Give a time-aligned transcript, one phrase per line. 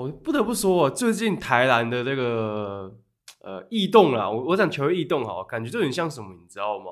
[0.00, 2.90] 我不得不说，最近台篮的这个
[3.44, 6.86] 呃异动啦，我我想球异动哈，感觉就很像什么，你知道吗？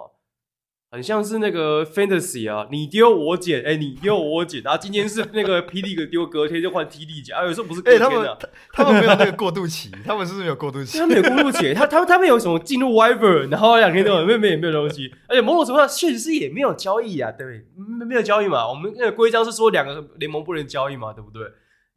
[0.90, 10.98] 很像是那个 fantasy 啊，你丢我捡，哎、欸，你丢我捡，然后今天是那个 P League 丢，隔天就换 T League 捡，啊，有时候不是隔天的、啊，哎、欸，他们没有那个过渡期，他们是不是没有过渡期？
[10.98, 17.64] 他们有过渡期，他他们他们有什么进入 Wyvern，然后两天都没有没有没有东西，而且某种程度上确实是也没有交易啊，对不对？
[17.98, 21.42] 没没有交易嘛，我们那个规章是说两个联盟不能交易嘛，对不对？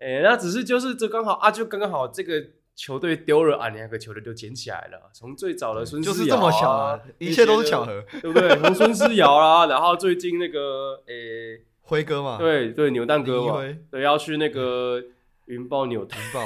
[0.02, 2.34] 哎、欸，那只是就是这刚好啊，就刚刚好这个。
[2.74, 5.12] 球队丢了啊，两个球队就捡起来了。
[5.14, 8.50] 从最早的孙思尧、啊、就是这么巧啊，一切都是巧合，对不对？
[8.58, 15.04] 从孙思尧啦，然后最近那个诶， 辉、欸、哥嘛，对对，扭蛋哥嘛，对，要去那个
[15.46, 16.42] 云豹扭蛋豹。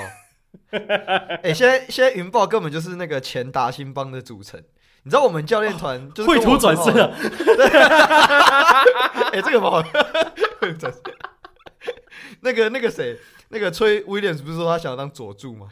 [0.71, 4.61] 哎、欸，现在现在云豹根本就是那个前达兴帮的组成。
[5.03, 7.13] 你知道我们教练团就是绘图转身啊？
[9.31, 9.81] 哎、欸，这个不好。
[12.45, 13.17] 那个那个谁，
[13.49, 15.67] 那个崔威廉斯不是说他想要当佐助吗？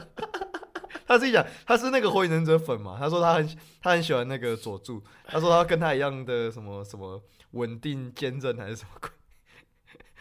[1.06, 2.96] 他自己讲，他是那个火影忍者粉嘛。
[2.98, 5.02] 他说他很他很喜欢那个佐助。
[5.26, 9.10] 他说他跟他一样的什么什么稳定坚韧还是什么鬼？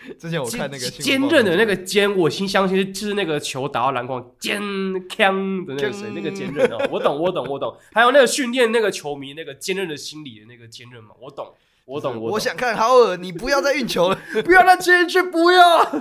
[0.19, 4.59] 之前我看那个坚韧的那个坚，我心相信就是那个球打到篮筐坚
[5.07, 6.87] 锵的那个谁，那个坚韧哦。
[6.91, 7.77] 我懂我懂我懂。
[7.93, 11.53] 还有那个训练那个球迷那个坚韧的心理的那个坚韧嘛，我懂
[11.89, 15.83] 我懂我想看豪尔，你不要再运球了， 不要再接进去，不要。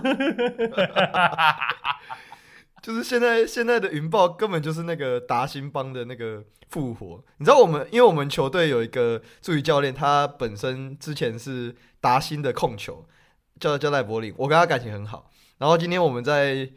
[2.82, 7.24] 就是现在，现在的云豹根本就是那个达兴帮的那个复活。
[7.38, 13.06] 你知道我们，因为我们球队有一个助理教练，他本身之前是达兴的控球，
[13.58, 15.30] 叫叫赖柏林，我跟他感情很好。
[15.56, 16.68] 然后今天我们在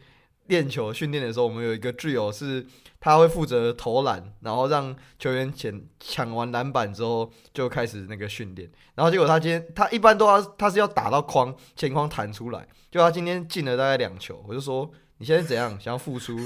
[0.46, 2.66] 练球训练的时候，我们有一个队友是，
[3.00, 8.70] 他会负责投篮，然后让球员抢抢完篮板之后就开始那个训练。
[8.94, 14.90] 然后结果他今天他一般都要他是要打到框前框弹出来，就他今天进了大概两球，我就说。
[15.18, 15.78] 你现在怎样？
[15.78, 16.36] 想要复出？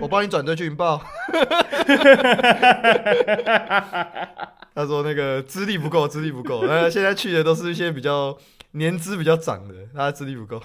[0.00, 1.02] 我帮你转队去云豹。
[4.72, 6.64] 他说那个资历不够，资历不够。
[6.64, 8.38] 那现在去的都是一些比较
[8.72, 10.62] 年资比较长的，他资历不够。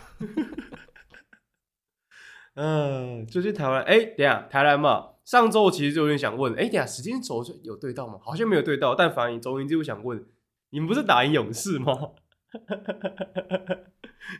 [2.55, 8.19] 嗯，最近台湾，哎、欸，等下台南嘛，上周其实就有点想问，哎、欸，等下时间轴有对到吗？
[8.21, 10.23] 好像没有对到，但反正总言之，我想问，
[10.69, 12.11] 你们不是打赢勇士吗？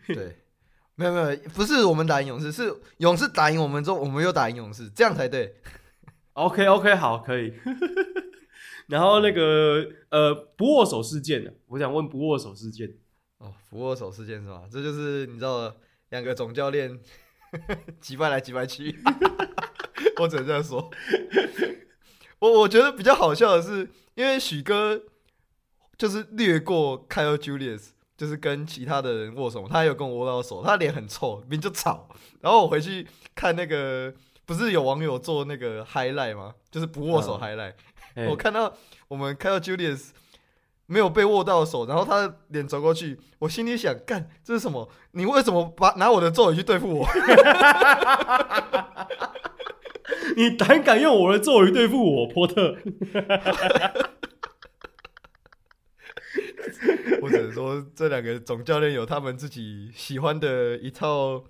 [0.07, 0.37] 对。
[0.95, 5.55] 没有没有，不是我们打赢勇士，是勇士打赢我们之后，我们又打赢勇士，这样才对。
[6.33, 7.51] OK OK， 好，可以。
[8.85, 11.49] 然后那个呃，不握手事件呢？
[11.65, 12.87] 我想问不握手事件。
[13.39, 14.61] 哦，不握手事件是吧？
[14.71, 15.73] 这就是你知道，
[16.09, 16.99] 两个总教练
[18.01, 18.99] 击败来击败去。
[20.19, 20.89] 我只能这样说。
[22.39, 25.01] 我我觉得比较好笑的是，因为许哥
[25.97, 27.89] 就是略过 Kyle Julius。
[28.15, 32.07] 就是跟其他的人握手，他有跟我握到手，他脸很臭，明明就吵。
[32.41, 34.13] 然后我回去看那个，
[34.45, 36.53] 不是有网友做那个 highlight 吗？
[36.69, 37.73] 就是不握手 highlight。
[38.13, 38.71] 嗯、我看到
[39.07, 40.09] 我们看到 Julius
[40.85, 44.89] 没有被握到手，然后他的脸走过去，我心里想，干这是什么？
[45.11, 47.07] 你为什么把拿我的咒语去对付我？
[50.35, 52.77] 你胆敢用我的咒语对付我，波特？
[57.21, 61.43] 我只能说，这两个总教练有他们自己喜欢的一套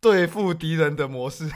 [0.00, 1.48] 对付敌人的模式。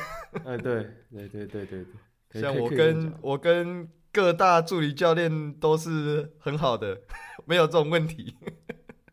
[0.44, 1.84] 哎，对，对，对，对，对，
[2.30, 2.40] 对。
[2.40, 7.00] 像我跟我跟各大助理教练都是很好的，
[7.46, 8.36] 没有这种问题。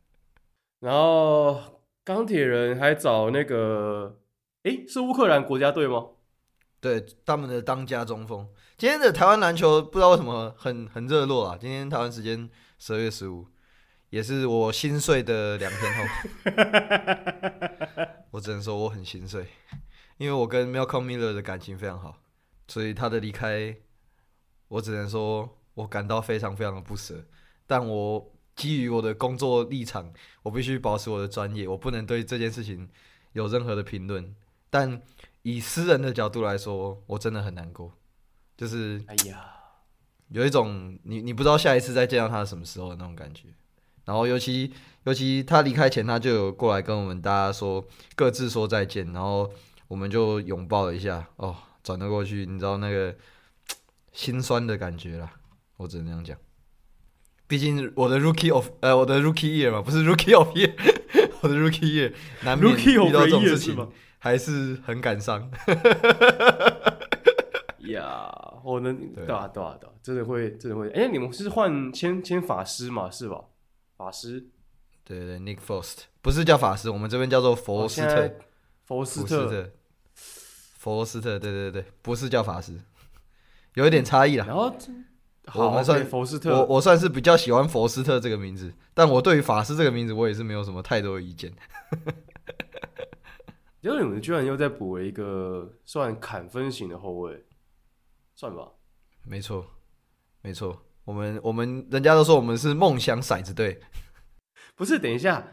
[0.79, 4.19] 然后钢铁人还找那个，
[4.63, 6.07] 诶，是乌克兰国家队吗？
[6.79, 8.47] 对，他们的当家中锋。
[8.77, 11.57] 今天的台湾篮球不知道为什么很很热络啊！
[11.59, 13.47] 今天台湾时间十二月十五。
[14.09, 16.03] 也是我心碎的两天后，
[18.31, 19.45] 我只能说我很心碎，
[20.17, 22.17] 因为我跟 Malcolm Miller 的感情非常好，
[22.69, 23.75] 所以他的离开，
[24.67, 27.23] 我只能说我感到非常非常的不舍。
[27.65, 30.11] 但我基于我的工作立场，
[30.43, 32.89] 我必须保持我的专业，我不能对这件事情
[33.33, 34.35] 有任何的评论。
[34.69, 35.01] 但
[35.43, 37.91] 以私人的角度来说，我真的很难过，
[38.57, 39.45] 就是哎呀，
[40.29, 43.43] 有一种你你不知道下一次再见到他什么时候的那种感觉。
[44.05, 44.73] 然后尤其
[45.03, 47.85] 尤其他离开前，他就有过来跟我们大家说
[48.15, 49.51] 各自说再见，然后
[49.87, 51.27] 我们就拥抱了一下。
[51.35, 53.13] 哦，转了过去，你知道那个
[54.17, 55.31] 心酸的感觉啦，
[55.77, 56.35] 我只能这样讲。
[57.45, 60.73] 毕竟我的 rookie of 呃我的 rookie year 嘛，不是 rookie of year，
[61.41, 62.11] 我的 rookie year
[62.43, 63.87] 难免遇到这种事情，
[64.17, 65.49] 还是很感伤。
[67.89, 68.27] 呀，
[68.63, 70.89] 我能对啊对啊对啊，真的会真的会。
[70.89, 73.45] 哎，你们是换签签法师嘛，是吧？
[73.95, 74.47] 法师，
[75.03, 78.33] 对对，Nick Forst 不是叫法师，我们这边叫做佛斯特。
[78.83, 79.71] 佛斯特，
[80.79, 82.73] 佛斯特，对对对，不是叫法师，
[83.77, 84.45] 有一点差异啦。
[84.45, 84.75] 然后
[85.67, 91.53] 我们算佛斯特，我我算是比较喜欢佛斯特这个名字，但我对于法师这个名字，我也是没有什么太多的意见。
[93.81, 97.45] 因为你们居然又在补了一个算砍分型的后卫，
[98.35, 98.67] 算吧。
[99.23, 99.63] 没错，
[100.41, 103.79] 没错，我们我们人家都说我们是梦想骰子队。
[104.75, 105.47] 不是，等一下，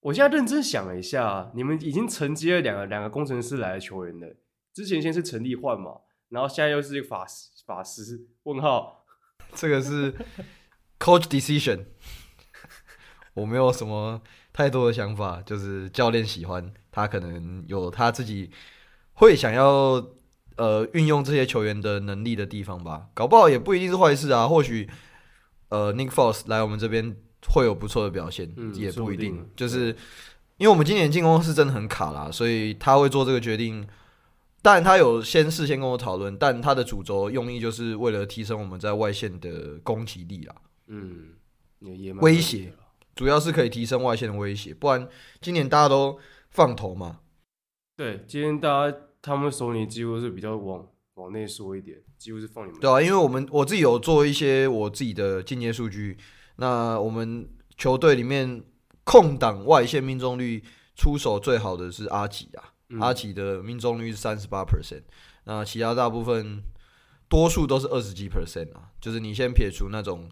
[0.00, 4.36] 我现在认真想了一下，你们已经承接了两个两个工程师来的球员了。
[4.72, 5.90] 之前先是陈立焕嘛，
[6.28, 8.20] 然后现在又是一个法师法师？
[8.44, 9.04] 问号，
[9.54, 10.12] 这个是
[10.98, 11.84] coach decision，
[13.34, 14.20] 我没有什么
[14.52, 16.72] 太多的想法，就是教练喜欢。
[16.90, 18.50] 他可能有他自己
[19.14, 20.04] 会想要
[20.56, 24.48] 呃运用这些球员的能力的地方吧，搞不好也不一定是坏事啊。
[24.48, 24.88] 或许
[25.68, 27.16] 呃 Nick Foles 来我们这边
[27.48, 29.48] 会有不错的表现，嗯、也不一定。
[29.54, 29.88] 就是
[30.56, 33.86] 因为我们今年进攻是真的很卡啦，所以他会做这个决定。
[34.66, 40.56] 当然他有先事先跟我讨论，但他的主轴用意就是为了提升我们在外线的攻击力啦。
[40.88, 41.34] 嗯，
[42.20, 42.72] 威胁
[43.14, 45.08] 主要是可以提升外线的威胁，不然
[45.40, 46.18] 今年大家都。
[46.48, 47.18] 放投嘛？
[47.98, 50.86] 对，今天大家他们手里几乎是比较往
[51.16, 52.80] 往内缩一点，几乎是放你们。
[52.80, 56.16] 对啊，因为我们我自己有做一些我自己的进阶数据，
[56.56, 57.46] 那我们
[57.76, 58.64] 球队里面
[59.04, 60.64] 空档外线命中率
[60.94, 65.02] 出手最好的是阿吉啊，嗯、阿奇的命中率是三十八 percent，
[65.44, 66.62] 那其他大部分
[67.28, 70.28] 多数都是二十几 percent 啊，就是你先撇除那种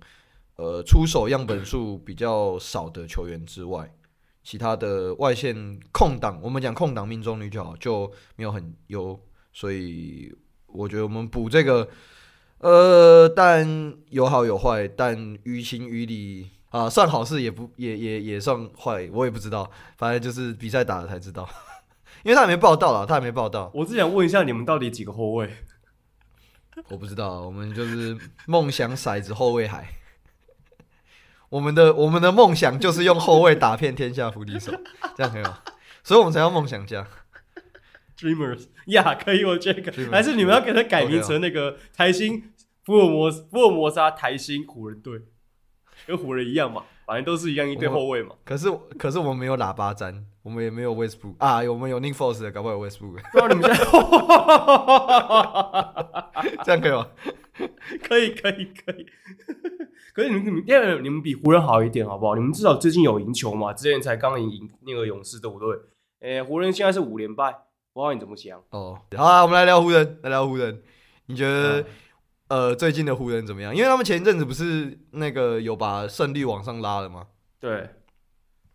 [0.56, 3.94] 呃出手样本数比较少的球员之外。
[4.46, 9.18] 其他的外线空档，我们讲空档命中率就好，就没有很优，
[9.54, 10.30] 所以
[10.66, 11.88] 我觉得我们补这个，
[12.58, 21.48] 呃，但有好有坏，但于情于理啊，算好事也不也也也算坏，我也不知道，反正就是比赛打了才知道，
[22.24, 23.70] 因为他还没报道了，他还没报道。
[23.74, 25.48] 我只想问一下，你们到底几个后卫？
[26.88, 29.86] 我不知道，我们就是梦想骰子后卫海。
[31.50, 34.72] 我们的我们的梦想就是用后卫打遍天下无敌手，
[35.14, 35.60] 这样可以吗？
[36.02, 37.06] 所以我们才要梦想家，
[38.18, 42.52] Dreamers 呀，可以，我觉得还是你们要给他改名成那个台新
[42.84, 45.20] 福尔摩斯福尔摩沙台新湖人队，
[46.06, 48.34] 跟湖人一样嘛，反正都是一样一对后卫嘛。
[48.44, 48.68] 可是
[48.98, 53.12] 可是我们没有喇叭粘，我们也没有 Westbrook 啊，我们有 Nick Foles 的，搞不好有 Westbrook。
[53.12, 53.80] 不知道你们现在
[56.64, 57.06] 这样可以吗？
[58.06, 59.06] 可以可以可以。
[60.14, 62.34] 可 是你们你们第二你们比湖人好一点好不好？
[62.36, 63.72] 你们至少最近有赢球嘛？
[63.72, 65.76] 之前才刚赢赢那个勇士，对不对？
[66.20, 67.46] 诶，湖人现在是五连败，
[67.94, 68.60] 我不知道你怎么想？
[68.70, 70.82] 哦，好啊，我们来聊湖人，来聊湖人。
[71.26, 71.86] 你觉得、嗯、
[72.48, 73.74] 呃最近的湖人怎么样？
[73.74, 77.28] 因为他们前一阵子不是那个有把胜率往上拉了吗？
[77.58, 77.88] 对。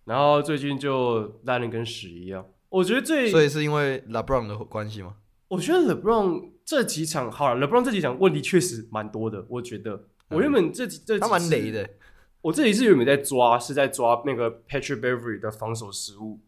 [0.09, 2.44] 然后最近就烂的跟屎一样。
[2.69, 5.13] 我觉得最所以是因为 LeBron 的关系吗？
[5.50, 10.07] 我觉得 LeBron 这几场好了，LeBron 这几场问题确实蛮多的，我觉得。
[10.29, 11.88] 我原本这这他蛮雷的，
[12.41, 16.39] 我这里是原本在抓，是在抓那个 Patrick Beverley 的防守失误。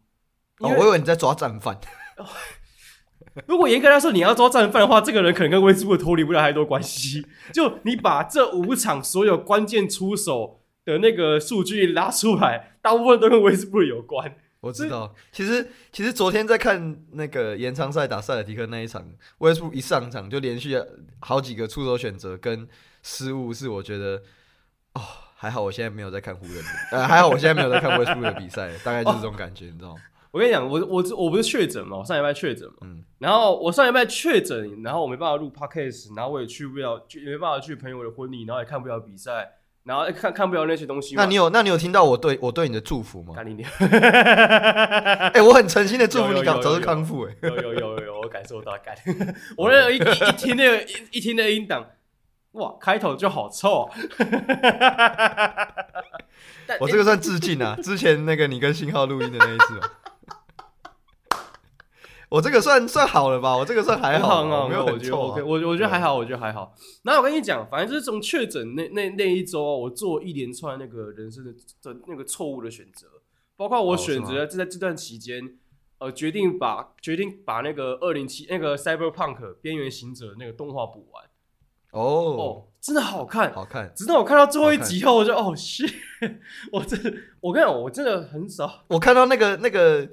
[0.59, 1.79] 哦，我以为你在抓战犯。
[3.45, 7.25] 如果严格来说你要抓战犯的话，这个人可能跟威斯布鲁克脱离不了太多关系。
[7.53, 14.35] 就你把这五场所有关键出手的那个数据拉出来，大部分都跟威斯布鲁克有关。
[14.61, 19.05] 我知道，其实其实昨天在看那个延长赛打塞尔提克那一场，
[19.39, 20.79] 威斯布鲁克一上场就连续
[21.19, 22.67] 好几个出手选择跟。
[23.03, 24.21] 失误是我觉得
[24.93, 25.01] 哦，
[25.35, 30.01] 还好我现在没有在看湖人，呃，还好我现在没有在看威斯布鲁克的比赛，大概就是这种感觉，哦、你知道吗？
[30.29, 39.51] 我跟你讲，我我我不是确诊嘛，我上礼拜确诊嘛，嗯，然后我上礼拜确诊，然后我没办法录 podcast，然后我也去不了，也没办法去朋友的婚礼，然后也看不了比赛，
[39.83, 41.15] 然后看看不了那些东西。
[41.15, 43.33] 那你有那你有听到我对我对你的祝福吗？
[43.37, 43.43] 哎、
[45.33, 48.95] 欸，我很诚心的祝福你早早日康复，哎，有有有有，有，我感受到感，
[49.57, 51.85] 我那一一一听那个一一听那个音档。
[52.53, 53.87] 哇，开头就好臭！
[56.81, 59.79] 我这个算致敬啊，之前那个你跟信号录音的那一次，
[62.31, 63.57] 我这个算算好了吧？
[63.57, 65.43] 我这个算还好，好，没有很臭，啊。
[65.45, 66.73] 我我觉得还好，我觉得还好。
[67.03, 71.51] 然后我跟你讲，反正就是从确诊那那那一周，我做一连串那个人生的
[71.83, 73.05] 的那个错误的选择，
[73.57, 75.57] 包括我选择就在这段期间，
[75.97, 81.25] 呃，决定把决定把那个二零七那个 Cyberpunk 边缘行者那个动画补完。
[81.91, 83.91] 哦哦，真的好看，好看！
[83.93, 85.93] 直到我看到最后一集后，我就哦，shit！
[86.71, 88.85] 我真的，我跟你讲，我真的很少。
[88.87, 90.07] 我看到那个那个，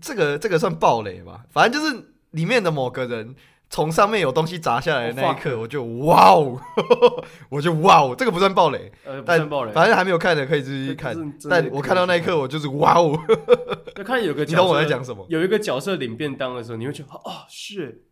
[0.00, 1.44] 这个这个算暴雷吧？
[1.50, 3.34] 反正就是里面的某个人
[3.68, 6.60] 从上面有东西砸下来的那一刻，我就哇哦，
[7.50, 11.16] 我就哇哦，这个不算暴雷，呃，不算暴雷，反正还没有看的可以继续看。
[11.48, 13.16] 但我看到那一刻，我就是哇哦，
[13.94, 15.24] 就看有个，你懂我在讲什么？
[15.28, 18.04] 有一个角色领便当的时候，你会觉得哦，是，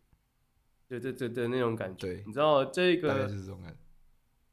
[0.88, 2.06] 对对对对，那种感觉。
[2.06, 3.08] 对，你知道这个？
[3.08, 3.76] 大概是这种感觉。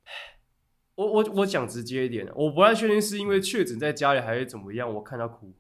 [0.96, 5.54] 我我我讲直接一点，我不太确定是因为确诊在家里还是怎么样，我看到哭。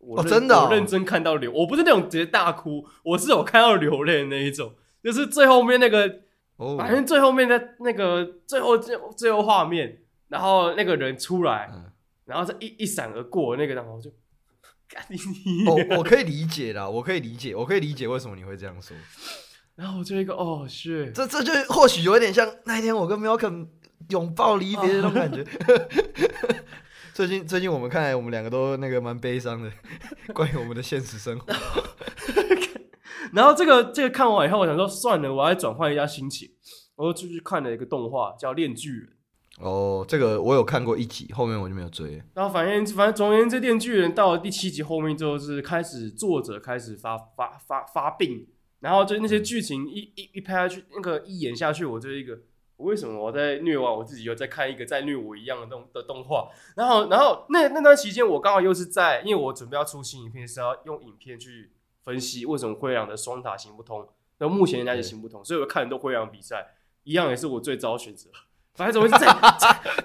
[0.00, 4.72] 我哦，真的、哦，我认真看到流，我不是那种直接大哭，我是有看到流泪的那一种，
[5.04, 6.20] 就是最后面那个，
[6.56, 11.84] 哦，反正最后面的那个最后最最后画面，然后那个人出来，嗯、
[12.24, 14.10] 然后是一一闪而过那个，然后我就，
[15.66, 18.96] 我我可以理解啦，我可以理解，我可以理解为什么你会这样说，
[19.76, 23.68] 然后我就一个哦，是，这这就或许有一点像那一天我跟 Malcolm
[24.08, 25.44] 拥抱离别的那种感觉。
[27.20, 29.70] 哦最近最近我们看来，我们两个都那个蛮悲伤的，
[30.32, 31.52] 关于我们的现实生活。
[33.34, 36.48] 然后这个这个看完以后，我想说算了，我要转换一下心情，
[36.96, 39.08] 我又继续看了一个动画叫《炼巨人》。
[39.62, 42.22] 哦，这个我有看过一集，后面我就没有追。
[42.32, 48.46] 然后反正反正总而言之，《炼巨人》到了第七集后面之后，是开始作者开始发发发发病，
[48.80, 52.38] 然后就那些剧情一一一拍下去，那个一演下去，我就一个。
[52.80, 56.48] 为什么我在虐完我自己，又在看一个在虐我一样的动的动画？
[56.76, 61.70] 然后，然后那那段期间，我刚好又是在，因为我准备要出新影片，是要用影片去
[62.02, 64.08] 分析为什么灰狼的双塔行不通。
[64.38, 66.68] 那目前人家就行不通，所以我看很多灰狼比赛，
[67.04, 68.30] 一样也是我最糟的选择。
[68.74, 69.26] 反正怎么会在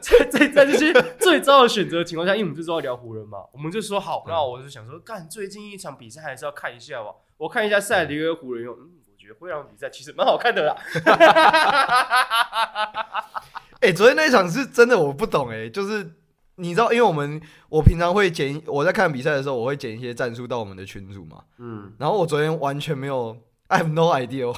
[0.01, 7.15] 在在在这些最糟的选择的情况下，因为我们就知道聊湖人嘛，我们就说好，那我就想说，干最近一场比赛还是要看一下吧。
[7.37, 8.75] 我看一下赛迪跟湖人用。
[8.75, 9.01] 嗯
[9.39, 10.77] 灰狼比赛其实蛮好看的啦。
[13.81, 16.13] 哎、欸，昨天那一场是真的，我不懂哎、欸，就是
[16.55, 21.43] 你知道，因为我们我平常会剪，我在看比赛的时候，我会剪一些战术到我们的群组嘛。
[21.57, 21.93] 嗯。
[21.97, 24.55] 然后我昨天完全没有，I have no idea，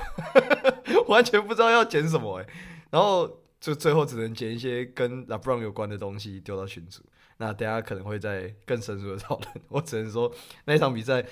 [1.08, 2.50] 完全不知道要剪什么哎、欸。
[2.92, 7.04] 然后就最后只能剪一些跟 LeBron 有关的东西丢到群组。
[7.38, 9.50] 那等下可能会在更深入的讨论。
[9.68, 10.32] 我只能说
[10.66, 11.24] 那一场比赛。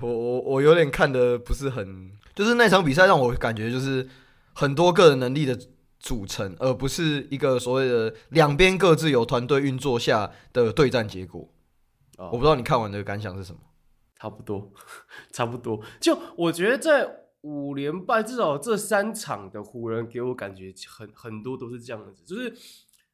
[0.00, 4.08] 我我我有点看的不是很，就是那场比赛让我感觉就是
[4.58, 5.56] 很多个人能力的
[6.00, 11.48] 组成，而不是一个所谓的两边各自有团队运作下的对战结果。
[12.16, 13.60] 哦，我不知道你看完的感想是什么？
[14.16, 14.72] 差不多，
[15.30, 15.80] 差不多。
[16.00, 17.08] 就我觉得在
[17.42, 22.52] 五连败，至少这三场的湖人给我感觉很很多都是这样子，就是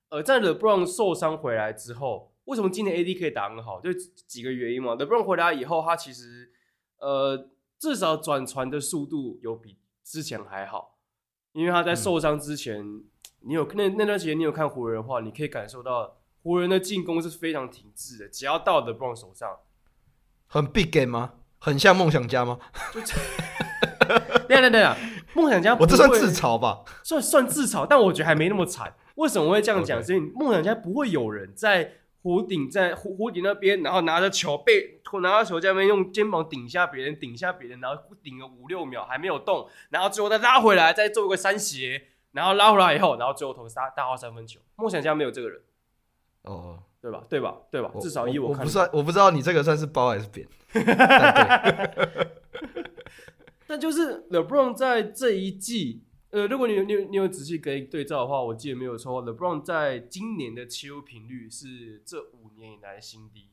[0.08, 2.32] 呃，在 LeBron 受伤回来之后。
[2.46, 3.80] 为什么今年 AD 可以打很好？
[3.80, 3.90] 就
[4.26, 4.92] 几个原因嘛。
[4.96, 6.50] LeBron 回来以后，他其实
[6.98, 10.93] 呃至少转传的速度有比之前还好，
[11.54, 13.04] 因为他在受伤之前，嗯、
[13.40, 18.28] 你有那那段时间你有看湖人的话，你可以感受到湖人的进攻是非常停滞的。
[18.28, 19.48] 只要到 LeBron 手上，
[20.46, 21.34] 很 big game 吗？
[21.58, 22.58] 很像梦想家吗？
[24.46, 24.96] 对对对啊，
[25.34, 26.82] 梦想家，我这算自嘲吧？
[27.02, 28.94] 算算自嘲，但我觉得还没那么惨。
[29.14, 30.02] 为什么会这样讲？
[30.02, 31.92] 是因为梦想家不会有人在。
[32.24, 42.02] 弧顶在弧弧顶那边，然后拿着球背，拿着球在那边用肩膀顶下别人，顶下别人，然后顶个五六秒还没有动，然后最后再拉回来，再做一个三斜，
[42.32, 44.58] 然后拉回来以后，然后最后投杀大号三分球。
[44.76, 45.60] 梦想家没有这个人，
[46.44, 47.24] 哦，对吧？
[47.28, 47.56] 对吧？
[47.70, 47.90] 对吧？
[48.00, 50.48] 至少以我看，我不算，我不知道你这个算是包还是扁。
[53.66, 56.02] 但就是 LeBron 在这一季。
[56.34, 63.50] 呃，如果你有你有你有仔细可以对照的话，我记得没有错，LeBron 在今年的切入频率是这五年以来的新低，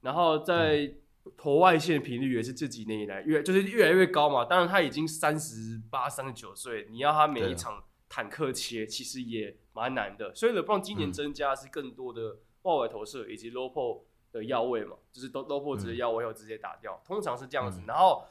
[0.00, 0.94] 然后在
[1.36, 4.44] 投外线频率也是这几年以来越就是越来越高嘛。
[4.44, 10.34] 当然他已经三十八、三十九岁，你要他每一场坦克切，其实也蛮难的。
[10.34, 14.00] 所以 LeBron 今年增加是更多的外围投射以及 low post
[14.32, 17.80] 的要位嘛，就是 low post 直接要位要直接打掉，通常是这样子。
[17.86, 18.24] 然后。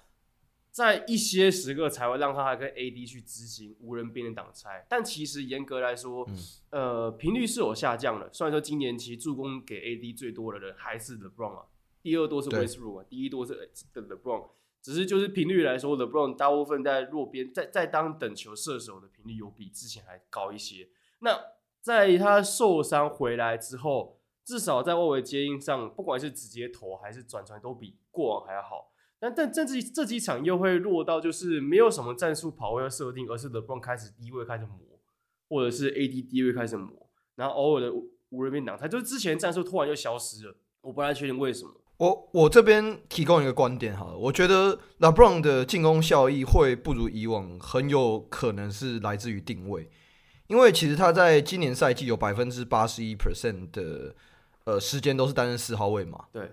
[0.74, 6.28] 在一些时刻才会让他还跟 AD 去执行无人边的挡拆，但其实严格来说，
[6.72, 8.28] 嗯、呃，频率是有下降的。
[8.34, 11.66] 虽然说今年其实助攻给 AD 最多的人还是 LeBron 啊，
[12.02, 14.50] 第二多是 Westbrook 啊，第一多是的 LeBron，
[14.82, 20.90] 只是就是频率来说，LeBron 大部分在弱边，在在当等球射手的频率有比之前还高一些。
[21.20, 21.40] 那
[21.82, 28.90] 在他受伤回来之后，至少在外围接应上，不管是直接投还是转传，都比过往还要好。
[29.24, 34.78] 但但这几这几场又会落到就是没有什么战术跑位的设定，而是 LeBron 开始低位开始磨，
[35.48, 37.90] 或者是 AD 低位开始磨，然后偶尔的
[38.32, 41.72] 无人边挡他，就是之前战术突然就消失了，我不太确定为什么。
[41.96, 49.90] 我我这边提供一个观点好了，我觉得 LeBron 的进攻效益会不如以往，很有可能是来自于定位，
[50.48, 54.14] 因为其实他在今年赛季有百分之八十一 percent 的
[54.66, 56.52] 呃时间都是担任四号位嘛，对。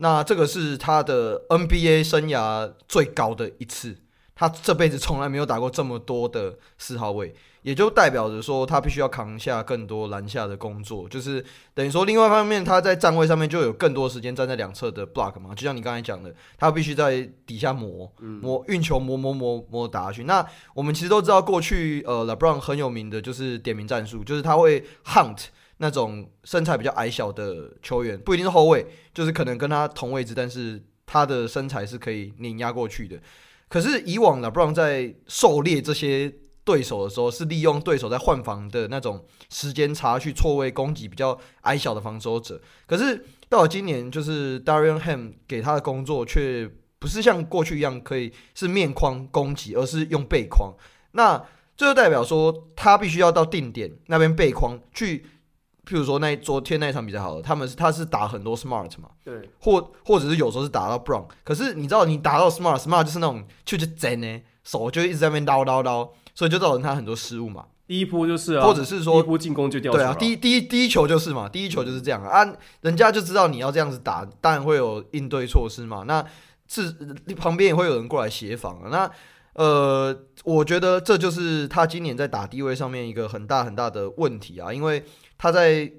[0.00, 3.96] 那这个是他的 NBA 生涯最高的一次，
[4.34, 20.22] 他这辈子从来没有打过这么多的四号位，也就代表着说他必须要扛下更多篮下的工作，就是等于说另外一方面他在站位上面就有更多时间站在两侧的 block 嘛，就像你刚才讲的，他必须在底下磨磨运球磨磨磨磨打下去。
[20.22, 25.46] 那我们其实都知道过去呃 LeBron 很有名的就是点名战术，就是他会 hunt
[25.78, 33.18] 那种身材比较矮小的球员，不一定是后卫，就是可能跟他同位置，但是他的身材是可以碾压过去的。
[33.68, 36.32] 可是以往呢，LeBron 在狩猎这些
[36.64, 42.60] 对手的时候，是利用对手在换防的那种时间差去错位攻击比较矮小的防守者。
[42.86, 46.68] 可是到了今年，就是 Darvin Ham 给他的工作却
[46.98, 50.74] 不是像过去一样可以是面框攻击，而是用背框。
[51.12, 51.38] 那
[51.76, 55.24] 这就代表说，他必须要到定点那边背框去。
[55.88, 67.64] 譬如说那昨天那一场比赛好了，他们是他是打很多 smart 嘛，对，或或者是有时候是打到 brown，可是你知道你打到 smart，smart 就是那种就就真呢，手就一直在那边叨叨叨，所以就造成他很多失误嘛。
[67.86, 69.96] 第一波就是啊，或者是说第一波进攻就掉球。
[69.96, 76.04] 对啊，第一第一第一球就是嘛，第一球就是这样啊，啊人家就知道你要这样子打，当然会有应对措施嘛。
[76.06, 76.22] 那
[76.68, 76.94] 是
[77.34, 78.88] 旁边也会有人过来协防啊。
[78.90, 79.10] 那
[79.54, 80.14] 呃，
[80.44, 85.02] 我觉得这就是他今年在打低位上面一个很大很大的问题啊，因为。
[85.38, 85.90] 他在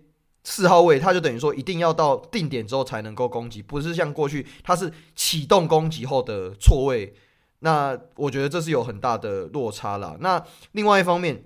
[0.43, 7.13] 四号位，他就等于说一定要到定点之后才能够攻击，不是像过去他是启动攻击后的错位。
[7.62, 10.15] 那我觉得这是有很大的落差啦。
[10.22, 10.41] 那
[10.72, 11.43] 另外一方面，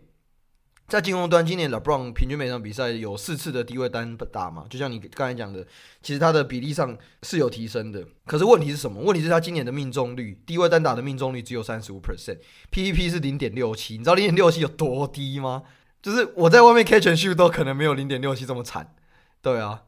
[0.87, 5.65] 在进攻端，今年 LeBron 平均每场比赛有四次的低位单打嘛，就像你刚才讲的，
[6.03, 8.05] 其实他的比例上是有提升的。
[8.27, 9.01] 可是问题是什么？
[9.01, 15.63] 问题是他今年的命中率，低位单打的命中率只有三十五 percent，PPP 是零点六七，你知道零点六七有多低吗？
[16.03, 18.93] 就是我在外面 catch and shoot 都可能没有零点六七这么惨，
[19.41, 19.83] 对啊，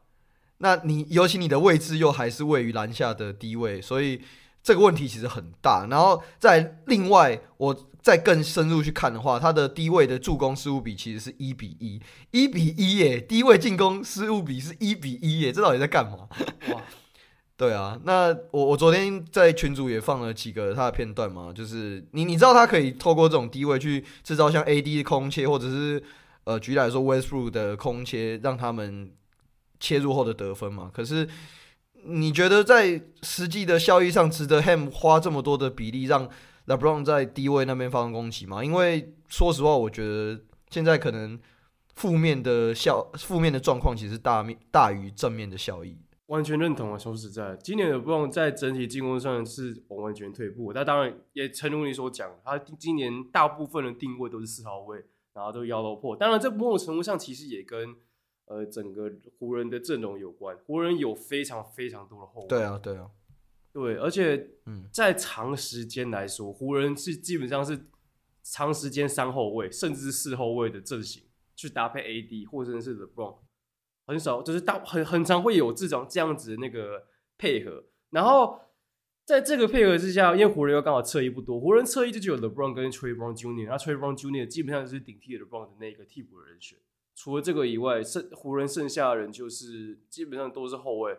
[0.59, 4.21] 那你尤其你的位置又还是位于篮下的低位，所以
[4.63, 5.85] 这个问题其实很大。
[5.91, 16.29] 然后在另外，我再更深入去看的话，他的低位的助攻失误比其实是一比一，一比一耶，低位进攻失误比是一比一耶，这到底在干嘛？
[16.71, 16.81] 哇！
[17.57, 26.03] 对啊，那我我昨天在群组也放了几个他的片段嘛，就是你你知道他可以透过这种低位去制造像 AD 的空切，或者是
[26.43, 29.09] 呃举例来说 Westbrook 的空切，让他们
[29.79, 30.91] 切入后的得分嘛。
[30.93, 31.25] 可是
[32.03, 36.29] 你觉得在实际的效益上，值得 Ham 花这么多的比例让
[36.67, 38.61] LeBron 在低位那边发动攻击吗？
[38.61, 40.37] 因为说实话，我觉得
[40.69, 41.39] 现在可能
[41.95, 45.97] 负面的效负面的状况其实大面大于正面的效益。
[46.27, 46.97] 完全认同啊！
[46.97, 50.73] 说实在，今年的布朗在整体进攻上是完完全退步。
[50.73, 56.15] 那当然也诚如你所讲，他今年大部分的定位都是四号位，然后都腰都破。
[56.15, 57.95] 当然，这某种程度上其实也跟
[58.45, 60.57] 呃整个湖人的阵容有关。
[60.65, 62.47] 湖人有非常非常多的后卫。
[62.47, 63.11] 对啊，对啊，
[63.71, 67.85] 对，而且嗯在长时间来说，湖人是基本上是
[68.41, 71.21] 长时间三后卫，甚至是四后卫的阵型
[71.55, 73.35] 去搭配 AD 或者是 LeBron。
[74.05, 77.03] 很少，就是大很很常会有这种这样子的那个
[77.37, 78.59] 配合，然后
[79.25, 84.45] 在这个配合之下，因为湖人又刚好侧翼不多，湖人侧翼就只有 LeBron 跟 Trey Brown Jr.，那 Trey Brown Jr.
[84.45, 86.77] 基本上就是顶替 LeBron 的那个替补的人选。
[87.15, 91.17] 除了这个以外，剩湖人剩下的人就是基本上都是后卫，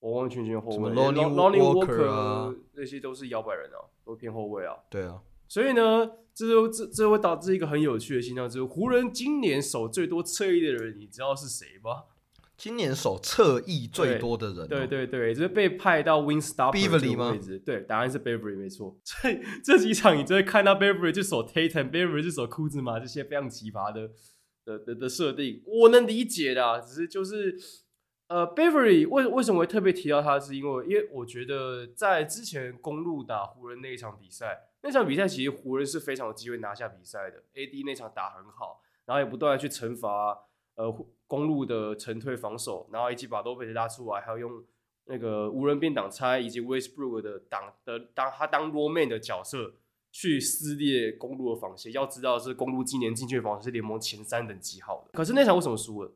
[0.00, 0.90] 完完全全后卫。
[0.90, 4.74] Lonnie Walker 那些都是摇摆人啊，都偏后卫啊。
[4.90, 5.22] 对啊。
[5.46, 12.04] 所以呢，这就这这会导致一个很有趣的现象，就是湖人今年守最多侧翼的人，你知道是谁吗？
[12.56, 17.58] 今年守侧翼最多的人，喔，对对对，就是被派到 Wing Stopper 这个位置。
[17.58, 18.96] 对，答案是 Beverley 没错。
[19.02, 24.10] 所以这几场你就会看到 Beverley 就守 Tatum，Beverley 就守库兹马这些非常奇葩的
[24.64, 27.56] 的的的设定，我能理解的，只是就是
[28.32, 34.70] 呃，Beverly 为为什么会特别提到他，是因为因为我觉得在之前公路打湖人那一场比赛。
[34.80, 40.90] 那场比赛其实湖人是非常有机会拿下比赛的，AD 那场打很好，然后也不断的去惩罚呃
[41.26, 44.64] 公路的沉退防守，然后以及把洛佩兹拉出来，还有用
[45.04, 49.74] 那个无人边挡拆以及 Westbrook 的挡的当他当 Roman 的角色
[50.10, 51.92] 去撕裂公路的防线。
[51.92, 56.10] 要知道是公路今年禁区防守是联盟前三等级好的，可是那场为什么输了？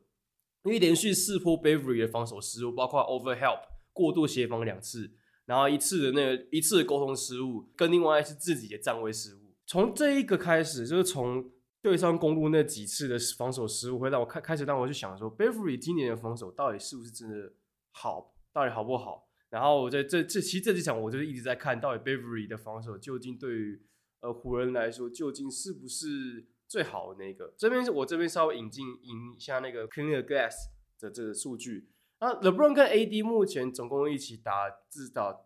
[0.63, 3.61] 因为连续四波 Beverly 的防守失误，包括 overhelp
[3.93, 5.11] 过度协防两次。
[5.45, 11.49] 然后一次的那个一次的沟通失误，跟另外一次自己的站位失误，从这一个开始，就是从
[11.81, 17.53] 对上公路那几次的防守失误，会让我开开始让我去想说，Beverly 今年的防守到底是不是真的
[17.91, 19.29] 好，到底好不好？
[19.49, 23.81] 然后我在这这其实这几场我就是一直在看到底 Beverly 的防守究竟对于
[24.19, 27.53] 呃湖人来说究竟是不是最好的那个？
[27.57, 30.53] 这边是我这边稍微引进引一下那个 Clean Glass
[30.99, 31.87] 的这个数据。
[32.19, 35.45] 那，LeBron 跟 AD 目前总共一起打至少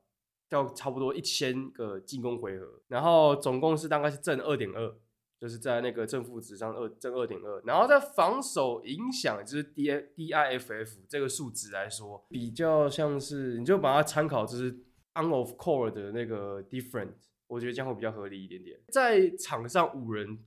[0.49, 4.95] 要差不多一千个进攻回合，然后总共是大概是正二点二，
[5.38, 9.84] 就是在那个正负值上二正二点二，然后在防守影响就是 D
[10.15, 14.71] D I F F 这个数值来说，比较像是你就把它参考就是
[15.15, 17.13] on of Core 的那个 different，
[17.47, 18.79] 我觉得这样会比较合理一点点。
[18.93, 20.39] 在场上五人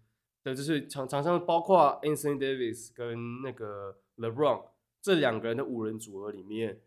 [0.45, 4.67] 的就是场场上包括 Anthony Davis 跟那个 LeBron
[5.03, 6.81] 这两个人的五人组合里面。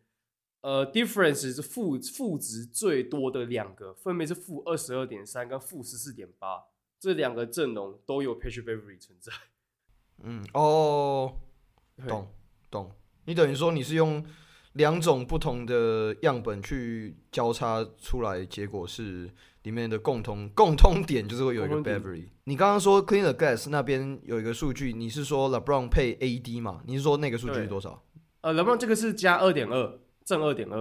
[0.62, 6.64] 呃，difference 是负负值最多的两个，分别是负二十二点三跟负十四点八，
[7.00, 9.32] 这两个阵容都有 Patrick Beverley 存在。
[10.24, 11.38] 嗯，哦，
[12.08, 12.28] 懂
[12.72, 12.92] 懂。
[13.26, 14.26] 你等于说你是用
[14.74, 19.30] 两种不同的样本去交叉出来，结果是
[19.68, 22.28] 里面的共同共通点就是会有一个 Beverley。
[22.46, 26.82] 你刚刚说 Clean the Glass 那边有一个数据，你是说 LeBron 配 AD 嘛？
[26.86, 28.02] 你是说那个数据是多少？
[28.40, 30.00] 呃，LeBron 这个是加二点二。
[30.24, 30.80] 正二点二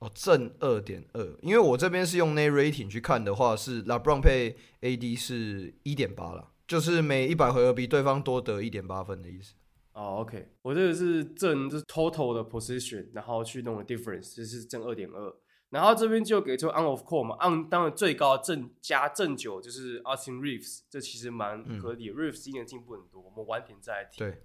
[0.00, 9.54] 哦，正二点二，因为我这边是用 net rating 去看的话，是 LeBron 配 AD 是一点八了，就是每一百回合比对方多得一点八分的意思。
[9.92, 15.34] 哦，OK，我这个是正，就是 total 的 position，然后去弄的 difference，就是正二点二，
[15.70, 24.18] 然后这边就给出 on of call 嘛，on 当然最高正加正九就是 Austin Reeves，这其实蛮合理 Reeves 今年进步很多，我们晚点再提。
[24.18, 24.42] 对。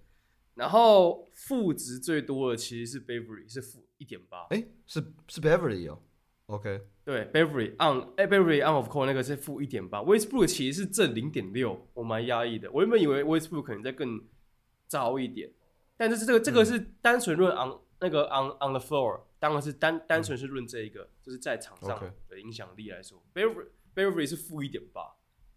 [0.53, 4.47] 然后负值最多的其实是 Beverley，是负一点八。
[4.51, 5.99] 哎，是是 Beverley 哦。
[6.45, 9.99] OK，对，Beverley on，哎，Beverley on of call 那个是负一点八。
[9.99, 12.71] Westbrook 其实是正零点六，我蛮压抑的。
[12.71, 14.23] 我原本以为 Westbrook 可能再更
[14.87, 15.51] 糟一点，
[15.97, 23.23] 但是这个这个是单纯论 on、嗯、那个 on on the floor，当然是单单纯是论这一个，嗯、就是在场上的影响力来说
[23.93, 25.01] Beverley 是负一点八。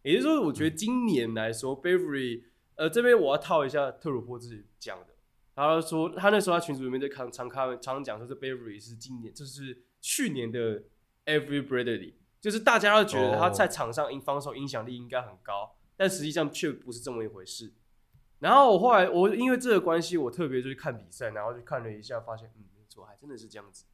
[0.02, 2.42] 也就是说，我觉得今年来说，Beverley。
[2.74, 5.06] 呃，这边我要套一下特鲁波自己讲的，
[5.56, 10.84] 他说他那时候他群组里面就常常开常常讲说，这 Beverley 是今年就是去年的
[11.24, 15.70] Every Bradley，就是大家都觉得他在场上因防守影响力应该很高，oh.
[15.96, 17.72] 但实际上却不是这么一回事。
[18.38, 22.62] 然后我后来我因为这个关系，我特别就去看比赛，然后就看了一下，发现嗯，
[23.04, 23.84] 还真的是这样子。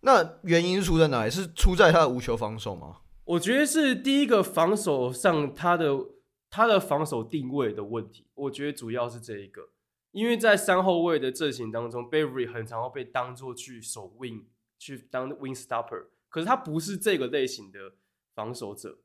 [0.00, 1.30] 那原因出在哪里？
[1.30, 3.02] 是出在他的无球防守吗？
[3.24, 6.06] 我觉得是第一个防守上他的。
[6.54, 9.70] 他的防守定位的问题，我觉得主要是这一个，
[10.10, 14.44] 因为在三后卫的阵型当中，Beverley 很常会被当做去守 wing，
[14.78, 17.94] 去当 wing stopper，可是他不是这个类型的
[18.34, 18.98] 防守者。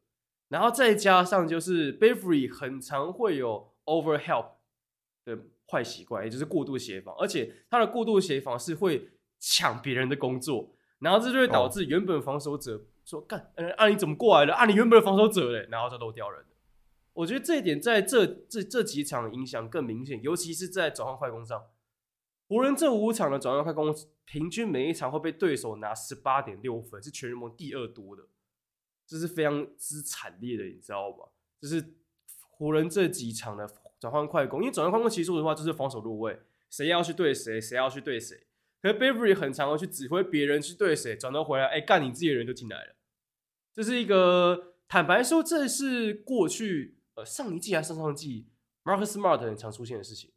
[0.49, 4.55] 然后再加上就是 Beverley 很常会有 over help
[5.23, 5.39] 的
[5.69, 14.53] 坏习惯，也就是过度协防，而且他的过度协防是会抢别人的工作，然后这就会导致原本防守者说干，呃，啊你怎么过来了？
[14.53, 16.43] 啊你原本的防守者嘞，然后就都掉人。
[17.13, 21.65] 我觉得这一点在这这这几场影响更明显，尤其是在转换快攻上。
[22.47, 28.23] 湖人这五场的转换快攻，平均每一场会被对手拿十八点六分，是全联盟第二多的，
[29.05, 31.25] 这是非常之惨烈的，你知道吧？
[31.59, 31.95] 就是
[32.51, 33.67] 湖人这几场的
[33.99, 38.47] 转换快攻，因为转换快攻其实说实话就是防守入位，谁要去对谁，谁要去对谁。
[38.81, 42.95] 可是 Beverly 很常会去指挥别人去对谁，转头回来，哎，干你自己的人就进来了。
[43.73, 46.95] 这是一个坦白说，这是过去。
[47.15, 48.45] 呃，上一季还是上上季
[48.83, 50.31] ，Marcus Smart 很常出现的事情，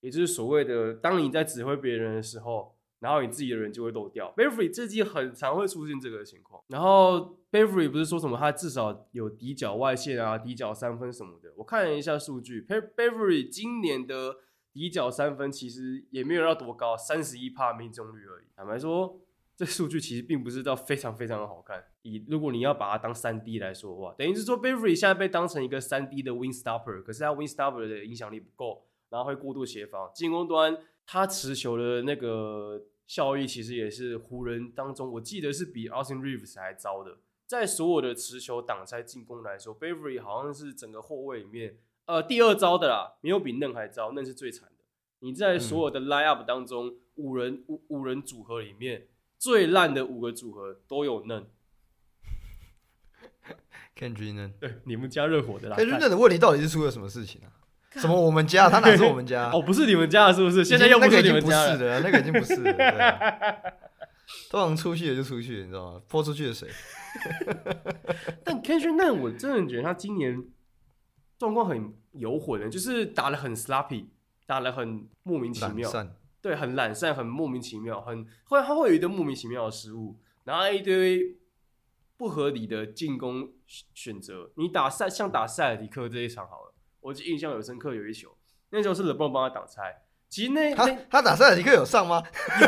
[0.00, 4.32] 也就是所谓的，当你在指挥别人的时候，然后你自己的人就会漏掉。
[4.34, 6.64] Beverly 这季很常会出现这个情况。
[6.68, 11.52] 然后 Beverly 不是说什么他至少有底角外线啊、底角三分什么的。
[11.56, 14.36] 我看了一下数据，Beverley 今年的
[14.72, 18.46] 底角三分其实也没有到多高，三十一趴命中率而已。
[18.54, 19.20] 坦白说。
[19.58, 21.82] 这数据其实并不是到非常非常的好看。
[22.02, 30.10] 以如果你要把它当三 D 来说的话，等于是说 Beverly 现在被当成一个三 D 的 Win Stopper，可是他 Win Stopper 的影响力不够，然后会过度协防。
[30.14, 37.16] 进攻端他持球的那个效益其实也是湖人当中，我记得是比 Austin Reeves 还糟的。
[37.46, 44.84] 在所有的持球挡拆进攻来说，Beverley 好像是整个后卫里面呃第二招的啦，没有比嫩还糟，嫩是最惨的。
[45.20, 49.08] 你在所有的 Line Up 当中，嗯、五人五五人组合里面。
[49.38, 51.46] 最烂的五个组合都有嫩
[53.94, 55.76] ，Kendrick 嫩，对，你们家热火的啦。
[55.76, 57.52] Kendrick 嫩的问题到底是出了什么事情啊？
[58.00, 58.70] 什么我们家？
[58.70, 59.50] 他哪是我们家？
[59.52, 60.64] 哦，不是你们家的，是不是？
[60.64, 63.74] 现在又不是你们家的，那个已经不是了。
[64.50, 66.02] 通常出去的就出去，你知道吗？
[66.08, 66.70] 泼出去的水。
[68.44, 70.44] 但 Kendrick 嫩，我真的觉得他今年
[71.38, 74.06] 状况很游魂的，就是打的很 sloppy，
[74.46, 75.90] 打的很莫名其妙。
[76.40, 81.36] 对，很懒散，很莫名其妙，很会他会有一堆莫名其妙的失误，然后一堆
[82.16, 84.52] 不合理的进攻选择。
[84.56, 88.36] 你打赛像打塞尔迪克这一场好了，我就印象有深刻，有一球，
[88.70, 92.22] 那时候是 LeBron 帮他挡拆，其实那他那他打塞尔提克有上吗？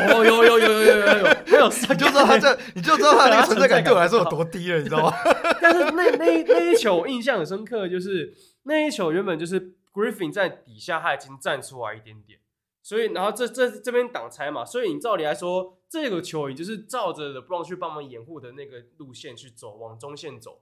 [0.09, 5.13] 有有有有有有有有， 他有上，你就知道他这， 你就知道他那个存在感对我来说有多低了，你知道吗？
[5.61, 12.39] 但是那那那一球我印象很深刻，就是那一球原本就是 Griffin 在底下，他已经站出来一点点，
[12.81, 20.61] 所以然后这这这边挡拆嘛，所以你照理来说，这个球也就是照着 LeBron 去帮忙掩护的那个路线去走，往中线走，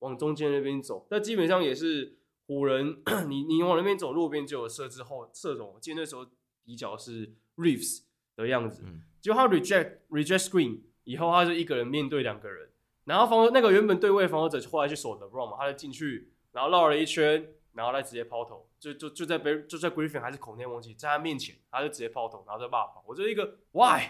[0.00, 2.16] 往中间那边走，那基本上也是
[2.52, 6.26] 湖人，你你往那边走，路边就有设置后射中，我记得那时候
[6.64, 8.02] 底角是 Reeves
[8.36, 8.84] 的样子，
[9.20, 12.70] 就、嗯、他 reject reject screen 以后，他就一个人面对两个人。
[13.04, 23.02] 然后防那个原本对位防守者后来去守 LeBron 嘛，他就进去，然后绕了一圈，然后再直接抛投，就就就在被就在 Griffin 还是孔天忘记在他面前，他就直接抛投，然后再骂跑。
[23.06, 24.02] 我就一个 Why？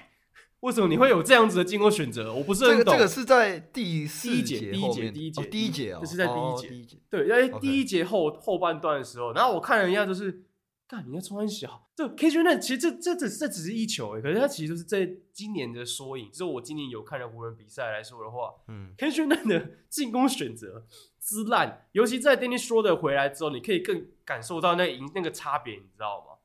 [0.63, 2.35] 为什么你会有这样子的进攻选择？
[2.35, 2.79] 我不是很懂。
[2.79, 10.45] 这个这个是在第四节第一节第一节第一节啊，这是在第一节、哦、第一节对，因为第一节后后半段的时候，然后我看了一下就是。
[10.89, 16.31] 干你在冲三小，这 KJ 那其实这这这这只是一球诶，可是他其实是在今年的缩影。
[16.31, 20.85] 就是我今年有看了湖人比赛来说的话，嗯，KJ 那的进攻选择
[21.19, 26.37] 之烂，尤其在 Dennis Schroeder 回来之后，你可以更感受到那赢那个差别，你知道吗？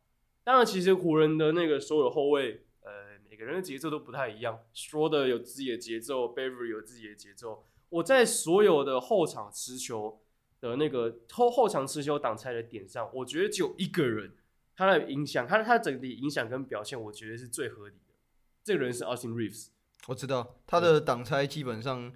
[0.45, 2.66] 当然，其实湖人的那个所有的后卫，呃，
[3.37, 4.59] 每个人的节奏都不太一样。
[4.73, 7.63] Schroeder 有自己的节奏，Beverley 有自己的节奏。
[7.89, 10.19] 我在所有的后场持球
[10.59, 14.33] 的那个后后场持球挡拆的点上，我觉得只有一个人，
[14.75, 18.15] 他的影响，他他整体影响跟表现，我觉得是最合理的。
[18.63, 19.67] 这个人是 Austin Reeves，
[20.07, 22.11] 我知道他的挡拆基本上，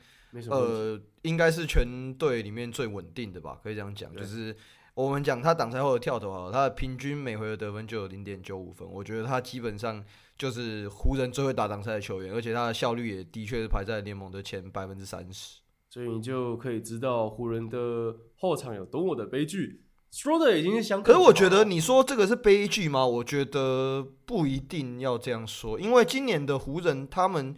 [0.50, 4.12] 呃，应该是全队里面最稳定的吧，可以这样讲。
[4.16, 4.58] 就是
[4.96, 10.04] 我们讲他挡拆后的跳投啊，他的平均每回合得分就有零点九五分，我觉得他基本上
[10.42, 15.60] 就是湖人最会打挡拆的球员，而且他的效率也的确是排在联盟的前百分之三十。
[15.88, 19.84] 所以你就可以知道湖人的后场有多么的悲剧。
[20.10, 23.06] 说的已经是相，可是我觉得你说这个是悲剧吗？
[23.06, 27.56] 我觉得不一定要这样说，因为今年的湖人他们，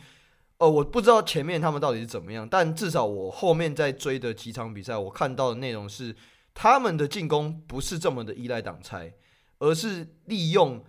[0.57, 6.13] 呃，我不知道前面他们到底是怎么样，但至少我后面在追的几场比赛，我看到的内容是
[6.53, 9.13] 他们的进攻不是这么的依赖挡拆，
[9.59, 10.83] 而是利用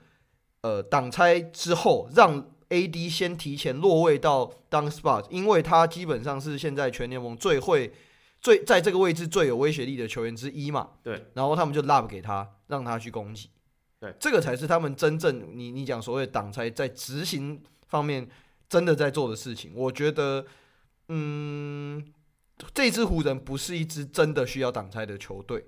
[0.65, 2.51] 呃挡拆之后让。
[2.71, 7.93] AD 先提前落位到当 spot，因为他基本上是现在全联盟最会、
[8.41, 10.89] 最在这个位置最有威胁力的球员之一嘛。
[11.03, 11.27] 对。
[11.35, 13.51] 然后他们就 lob 给他，让他去攻击。
[14.01, 14.13] 对。
[14.19, 18.27] 这个才是他们真正你你讲所谓挡拆在执行方面
[18.69, 19.71] 真的在做的事情。
[19.77, 20.45] 我觉得，
[21.09, 22.03] 嗯，
[22.73, 25.67] 这支湖人不是一支真的需要挡拆的球队。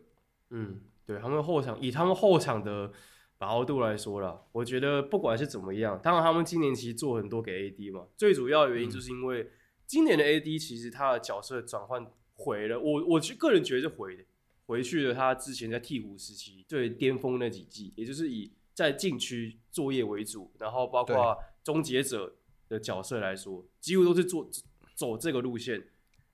[0.50, 2.90] 嗯，对他们后场以他们后场的。
[3.38, 9.50] 把握度来说了，我觉得不管是怎么样，当然他们今年其实做很多给 AD 嘛，最主要的原因就是因为
[9.86, 14.24] 今年的 AD 其实他的角色转换回了，我我个人觉得是回的，
[14.66, 22.36] 回去了他之前在鹈鹕时期最巅峰那几季，也就是以在禁区作业为主，然后包括终结者
[22.68, 24.48] 的角色来说，几乎都是做
[24.94, 25.88] 走这个路线，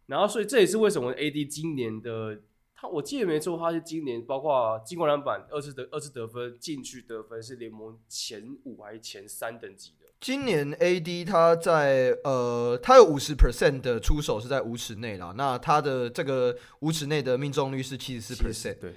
[0.06, 2.42] 然后所以这也是为什么 AD 今年的。
[2.82, 10.06] 他我记得没错，他是今年包括进攻篮板、二次得二次得分、禁区得分是联盟前五还是前三等级的。
[10.20, 18.94] 今年 AD 他在呃，他有五十 percent 的出手是在五尺内啦，那他的这个五尺内的命中率是七十四 percent，对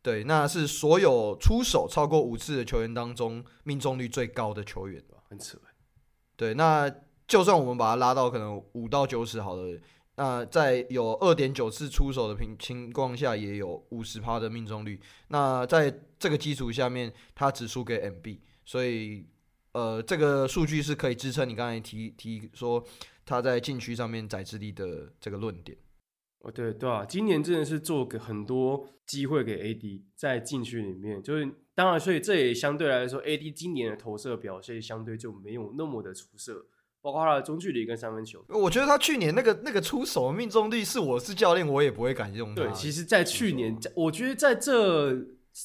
[0.00, 5.58] 对，那是所有出手超过五次的球员当中命中率最高的球员，很扯。
[6.34, 6.90] 对，那
[7.26, 9.78] 就算我们把他拉到可能五到九十好了。
[10.18, 15.00] 那在有二点九次出手的情情况下，也有五十趴的命中率。
[15.28, 19.24] 那在这个基础下面，他只输给 MB，所以
[19.70, 22.84] 呃，这个数据是可以支撑你刚才提提说
[23.24, 25.78] 他在禁区上面宰制力的这个论点。
[26.40, 36.66] 哦，对对啊，今年真的是做给很多机会给 AD 在禁区里面，就是当然，所以这也相对来说，AD 今年的投射表现相对就没有那么的出色。
[37.00, 42.64] 包括他的中距离跟三分球，我觉得他去年那个那个出手的命中率是我是教练我也不会敢用的。
[42.64, 45.16] 对，其实，在去年，我觉得在这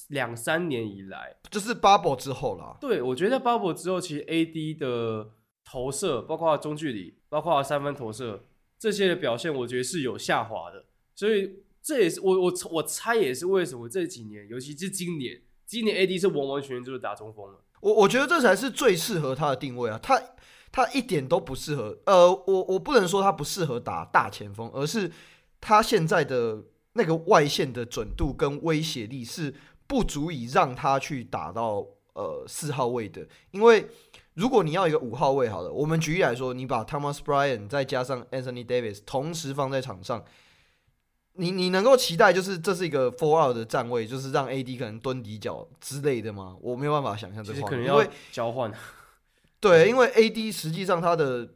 [0.09, 2.77] 两三年以来，就是 bubble 之后啦。
[2.79, 5.31] 对，我觉得在 bubble 之后，其实 AD 的
[5.65, 8.45] 投射，包括中距离，包括三分投射
[8.77, 10.85] 这些的表现，我觉得是有下滑的。
[11.15, 17.59] 所以这也是我我我猜也是为什么这几年，尤其是今年，今年 AD 是完完全全就是打中锋了。
[17.81, 20.21] 我我觉得这才是最适合他的定位啊，他。
[20.73, 25.09] 他一点都不适合，呃，我我不能说他不适合打大前锋，而是
[25.61, 29.53] 他现在的那个外线的准度跟威胁力是
[29.85, 33.25] 不足以让他去打到呃四号位的。
[33.51, 33.87] 因为
[34.33, 40.25] 如果你要一个五号位，好了，我们举例来说，你把 Thomas Bryant 再加上 Anthony Davis 同时放在场上，
[41.33, 46.57] 你你能够期待就是这是一个 four out 的站位，就是让 AD 可能蹲底角之类的吗？
[46.59, 48.73] 我没有办法想象这个，因为交换。
[49.63, 51.47] 对，因为 AD 实际上他的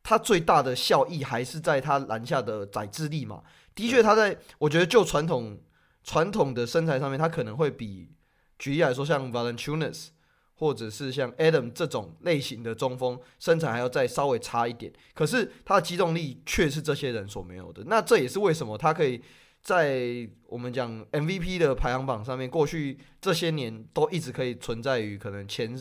[0.00, 3.42] 他最大的效益还是在他篮下的载制力嘛。
[3.74, 5.58] 的确，他在我觉得就传统
[6.04, 8.08] 传统的身材上面，他可能会比
[8.56, 10.10] 举例来说，像 Valentunas
[10.54, 17.82] 或者是像 Adam 这种类型的中锋身材还要再稍微差一点，可是他的机动力却是这些人所没有的。
[17.86, 19.20] 那这也是为什么他可以
[19.60, 25.76] 在我们讲 MVP 的排行榜上面，过去这些年都一直可以存在于可能前，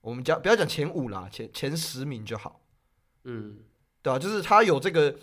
[0.00, 2.60] 我们讲不要讲前五啦，前前十名就好。
[3.24, 3.58] 嗯，
[4.02, 5.14] 对啊，就是他有这个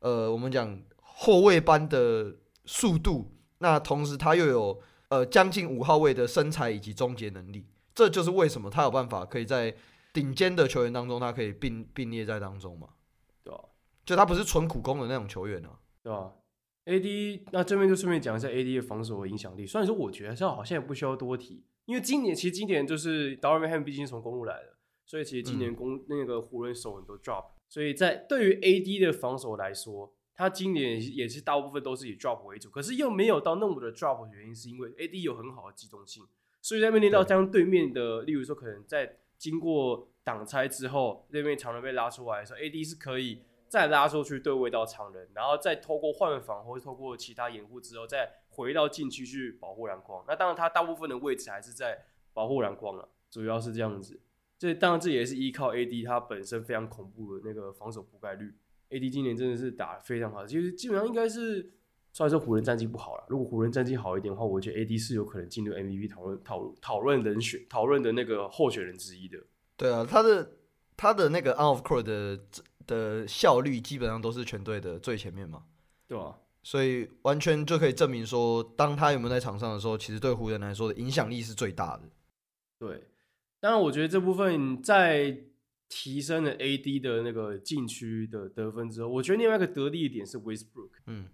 [0.00, 7.66] 呃，我们讲后卫般的速度，那同时他又有呃将近五号位的身材以及终结能力。
[7.94, 9.74] 这就是为什么他有办法可以在
[10.12, 12.88] 顶尖的球员当中，他可以并并列在当中嘛？
[13.42, 13.60] 对啊，
[14.04, 16.32] 就他不是纯苦攻的那种球员啊，对吧
[16.86, 19.66] ？AD，那这边就顺便讲一下 AD 的防守和影响力。
[19.66, 36.22] 虽然说我觉得这好像也不需要多提，因为今年其实今年就是 Darvin Ham 毕竟从公路来的，所以其实今年公、嗯、那个湖人守很多 drop，所以在对于 AD 的防守来说，他今年也是大部分都是以 drop 为主，可是又没有到那么的 drop 的原因，是因为 AD 有很好的机动性。
[36.62, 50.22] 所以在面临到将对面的，例如说可能在经过挡拆之后，对面长人被拉出来的时候，AD 是可以再拉出去对位到常人，然后再透过换防或者透过其他掩护之后，再回到禁区去保护篮筐。
[50.28, 54.20] 那当然，他大部分的位置还是在保护篮筐了，主要是这样子。
[54.58, 58.54] 这当然这也是依靠 AD 他本身非常恐怖的那个防守覆盖率。
[58.90, 61.72] AD 今年真的是打得非常好，其实基本上应该是。
[62.12, 69.38] 虽然说湖人战绩不好了，如果湖人战绩好一点的话，我觉得 AD 是有可能进入 MVP 讨论讨讨论人选讨论的那个候选人之一的。
[69.76, 70.56] 对啊，他的
[70.96, 72.40] 他的那个 on off court 的
[72.84, 75.62] 的效率基本上都是全队的最前面嘛，
[76.08, 82.02] 对啊，所以完全就可以证明说，当他有没有在场上的时候，其实对湖人来说的影响力是最大的。
[82.78, 83.04] 对，
[83.60, 85.36] 当然我觉得这部分在
[85.88, 91.28] 提升了 AD 的那个禁区的得分之后，我觉得另外一个得力的点是 Westbrook，嗯。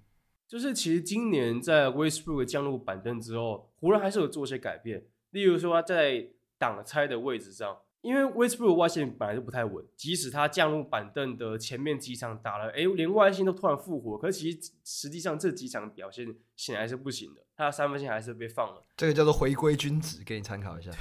[0.48, 5.04] 就是其实今年在 Westbrook 降入板凳之后，湖人还是有做些改变。
[5.30, 6.24] 例如说他在
[6.56, 18.84] 挡拆的位置上，因为 Westbrook 外线本来就不太稳，即使他降入板凳的前面几场打了，哎，连外线都突然复活，可是其实实际上这几场表现显然是不行的，他的三分线还是被放了。
[18.96, 20.92] 这个叫做回归均值，给你参考一下。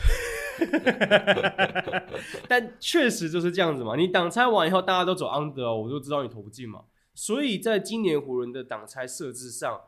[2.49, 6.85] 但确实就是这样子嘛，你挡拆完以后，大家都走 under，我就知道你投不进嘛。
[7.13, 9.79] 所以在今年湖人的挡拆设置上，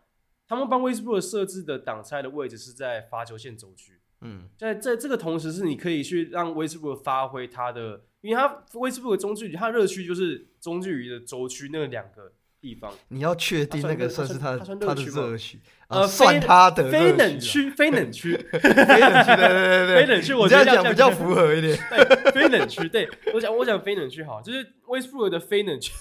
[0.47, 3.96] 他们帮 Westbrook 设置的挡拆的位置是在罚球线轴区。
[4.21, 12.93] 嗯，在在这个同时是你可以去让威斯布鲁克发挥他的，因为他威斯布鲁克中距离，他热区就是中距离的轴区那两个地方。
[13.09, 21.77] 你要确定那个算是他的他的热区，呃，算他的非冷区，非冷区， 非冷区，对对对，非冷区，我这样讲比较符合一点。
[21.89, 25.93] 对，非冷区，对我讲我讲非冷区好，就是威斯布鲁克的非冷区。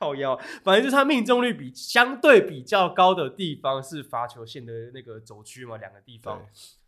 [0.00, 6.42] 靠腰，反正就是他命中率比相对比较高的地方是罚球线的那个轴区嘛，两个地方，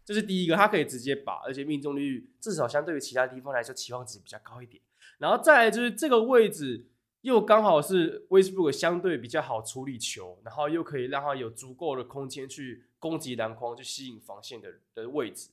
[0.04, 4.82] 这是第一个，他可以直接把，而且命中率至少相对于其他地方来说期望值比较高一点。
[5.18, 6.86] 然后再来就是这个位置
[7.22, 15.50] 又刚好是 Westbrook 相对比较好处理球，然后又可以让他有足够的空间去攻击篮筐，去吸引防线的的位置。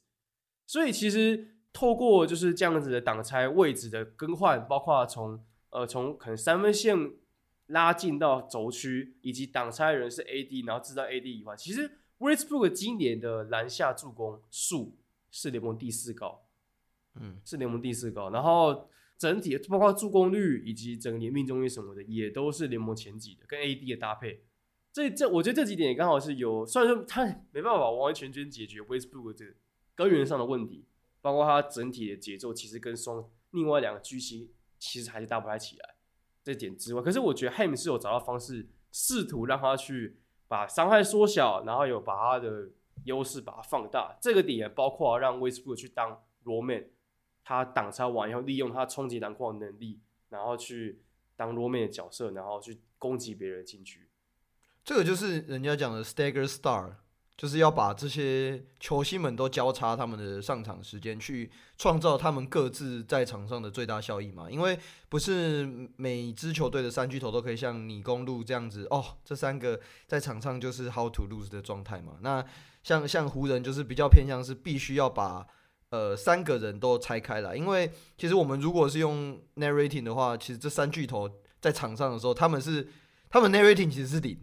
[0.67, 7.13] 所以其实透过就是这样子的挡拆位置的更换，包括从呃从可能三分线。
[7.67, 11.89] 拉近到轴区，以及挡拆人是 AD，然后制造 AD 以外，其实
[12.21, 14.95] Westbrook 今年的篮下助攻数
[15.31, 16.45] 是联盟第四高，
[17.15, 18.29] 嗯，是联盟第四高。
[18.29, 24.43] 然后整体包括助攻率以及整年命中率什么的，也都是联盟前几的，跟 AD 的搭配。
[24.93, 29.55] 这这，我觉得这几点也刚好是有，虽然说他没办法完完全全解决 Westbrook 这个
[29.95, 30.86] 根源上的问题，
[31.21, 35.95] 包括他整体的节奏其实跟双另外两个巨星其实还是搭不太起来。
[36.43, 40.20] 这点之外，可是我觉得 Ham 是有找到方式，试图让他去
[40.51, 42.67] 把伤害缩小，然后有把他的
[43.05, 44.17] 优势把它放大。
[44.19, 46.88] 这个点也包括让 Westbrook 去当 Roman，
[47.41, 51.01] 他挡拆完以后利用他冲击篮筐的能力，然后去
[51.38, 54.09] 当 Roman 的角色，然后去攻击别人进去。
[54.84, 56.95] 这个就是人家讲的 stagger star。
[57.41, 64.47] 就是要把这些球星们都交叉他们的上场时间，去创造他们各自在场上的最大效益嘛。
[64.47, 64.77] 因为
[65.09, 72.13] 不是每支球队的三巨头都可以像你公鹿这样子哦，这三个在场上就是 how to lose 的状态嘛。
[72.21, 72.45] 那
[72.83, 75.43] 像像湖人就是比较偏向是必须要把
[75.89, 81.27] 呃三个人都拆开来，因为其实我们如果是用 narrating 的话，其实这三巨头
[81.59, 82.87] 在场上的时候，他们是
[83.31, 84.37] 他们 narrating 其实是零。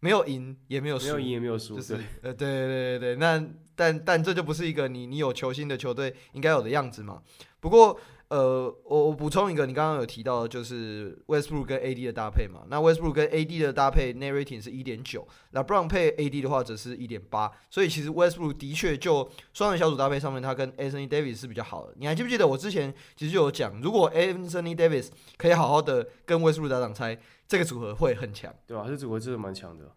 [0.00, 3.42] 没有赢也没有输，没有赢也没有输，就是对呃，对对对对，那
[3.74, 7.22] 但但这就不是一个你你有球星的球队应该有的样子嘛。
[7.60, 7.98] 不过
[8.28, 12.60] 呃，我我补充一个，你刚刚有提到的就是 Westbrook 跟 AD 的搭配嘛。
[12.70, 17.50] 那 Westbrook 跟 AD 的搭配，Narrating 是一点九，那 LeBron 配 AD 的话则是一点八。
[17.68, 21.94] 所以其实 Westbrook 的确就双人小组搭配上面，他跟 Anthony Davis 是比较好的。
[21.98, 27.18] 你还记不记得我之前其实就有讲，如果 Anthony Davis 可以好好的跟 Westbrook 打挡拆，
[27.50, 28.86] 这个组合会很强，对吧、啊？
[28.88, 29.92] 这组合真的蛮强的，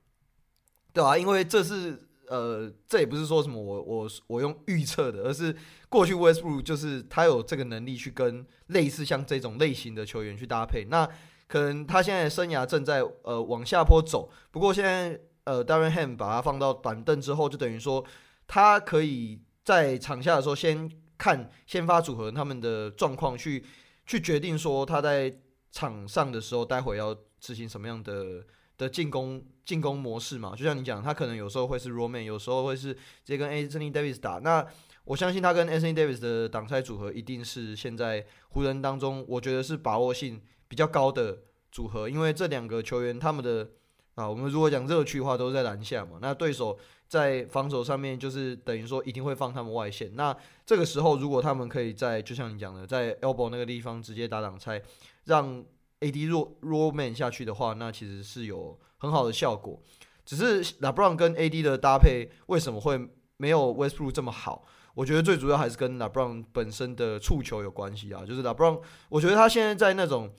[0.91, 2.10] 对啊，因为这是。
[2.30, 5.54] 呃，这也不是说什么我我我用预测的，而是
[5.89, 10.86] 过去 Westbrook 就是他有这个能力去跟类似像这种类型的球员去搭配。
[10.86, 11.06] 那
[11.47, 18.04] 可能他现在生涯正在呃往下坡走，不过现在呃 Darren Ham 把他放到板凳之后，就等于说
[18.47, 23.66] 他可以在场下的时候先看先发组合他们的状况，去
[24.06, 25.41] 去决定说他在
[25.72, 27.14] 场上的时候待会要
[27.44, 28.44] 执行什么样的。
[28.76, 34.39] 的进攻进攻模式嘛，就像你讲，他可能有时候会是 Roman，有时候会是直接跟 Anthony Davis 打。
[34.39, 34.66] 那
[35.06, 43.70] 我相信他跟 Anthony Davis 的挡拆组合一定是现在湖人当中，我觉得是把握性比较高的组合，因为这两个球员他们的
[44.16, 46.18] 啊，我们如果讲热区的话，都是在篮下嘛。
[46.20, 46.76] 那对手
[47.08, 50.16] 在防守上面就是等于说一定会放他们外线。
[50.16, 50.36] 那
[50.66, 54.82] 这个时候如果他们可以在就像你讲的，在 elbow 那个地方直接打挡拆，
[55.26, 55.64] 让
[56.04, 59.82] AD roll roll man 下去的话，那其实是有很好的效果。
[60.26, 64.66] 只是 LeBron 跟 AD 的搭配为什么会没有 Westbrook 这么好？
[64.93, 68.26] 我觉得最主要还是跟 LeBron 本身的触球有关系啊。
[68.26, 70.34] 就是 LeBron，我觉得他现在在那种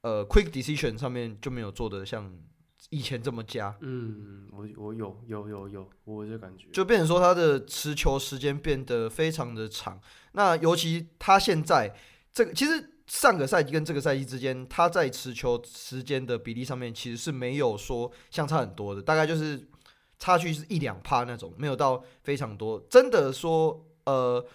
[0.00, 2.32] 呃 quick decision 上面就没有做的像
[2.90, 3.76] 以前这么佳。
[3.80, 10.00] 嗯，我我有有有有，我就感觉就变成说他的持球时间变得非常的长。
[10.32, 11.94] 那尤其他现在
[12.32, 12.94] 这个其实。
[13.08, 19.66] 上个赛季跟这个赛季之间，他在持球时间的比例上面其实是没有说相差很多的，大概就是
[20.18, 22.78] 差距是一两趴那种，没有到非常多。
[22.90, 24.46] 真的说，呃，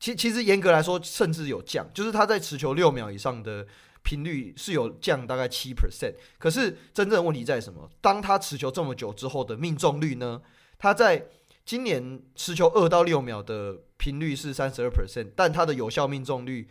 [0.00, 3.66] 其其实严格来说，甚至有降，就是他在持球六秒以上的
[4.02, 6.14] 频率是有降大概七 percent。
[6.38, 7.86] 可是真正的问题在什么？
[8.00, 10.40] 当他持球这么久之后的命中率呢？
[10.78, 11.26] 他在
[11.66, 16.66] 今年持球二到六秒的频率是三十二 percent，但他的有效命中率。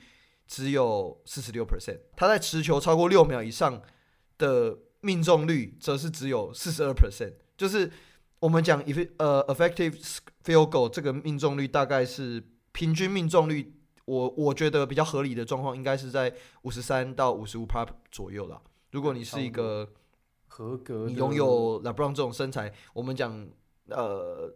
[0.49, 3.79] 只有四十六 percent，他在持球超过六秒以上
[4.39, 7.89] 的命中率则是只有四十二 percent，就是
[8.39, 10.01] 我们讲 if 呃 effective
[10.43, 13.75] field goal 这个命中率大概是平均命中率，
[14.05, 16.33] 我我觉得比较合理的状况应该是在
[16.63, 18.59] 五十三到五十五趴左右啦。
[18.89, 19.87] 如果你是一个
[20.47, 23.47] 合格，你拥有 LeBron 这种身材，我们讲
[23.89, 24.51] 呃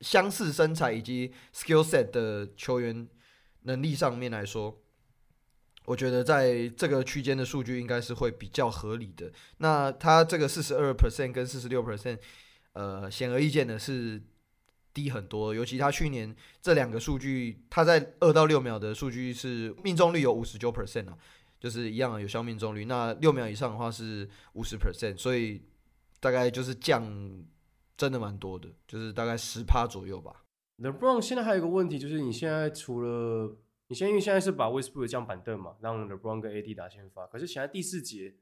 [0.00, 3.08] 相似身材以及 skill set 的球员
[3.62, 4.82] 能力上面来说。
[5.86, 9.32] 我觉得在这个区间的数据应该是会比较合理的。
[9.58, 12.18] 那它这个四十二 percent 跟四十六 percent，
[12.72, 14.20] 呃，显而易见的是
[14.92, 15.54] 低很多。
[15.54, 21.16] 尤其他去年这两个数据，他在二到六秒的数据是命中率有五十九 percent 啊，
[21.60, 22.84] 就是一样的有效命中率。
[22.84, 25.62] 那六秒以上的话是五十 percent，所以
[26.18, 27.04] 大概就是降
[27.96, 30.42] 真的蛮多的，就是大概十趴左右吧。
[30.78, 33.56] LeBron 现在还有一个问题，就是你现在除了
[33.88, 37.26] 你先因为现在是把 Westbrook 降板凳嘛，让 LeBron 跟 AD 打先发。
[37.26, 38.34] 可是现在第四节，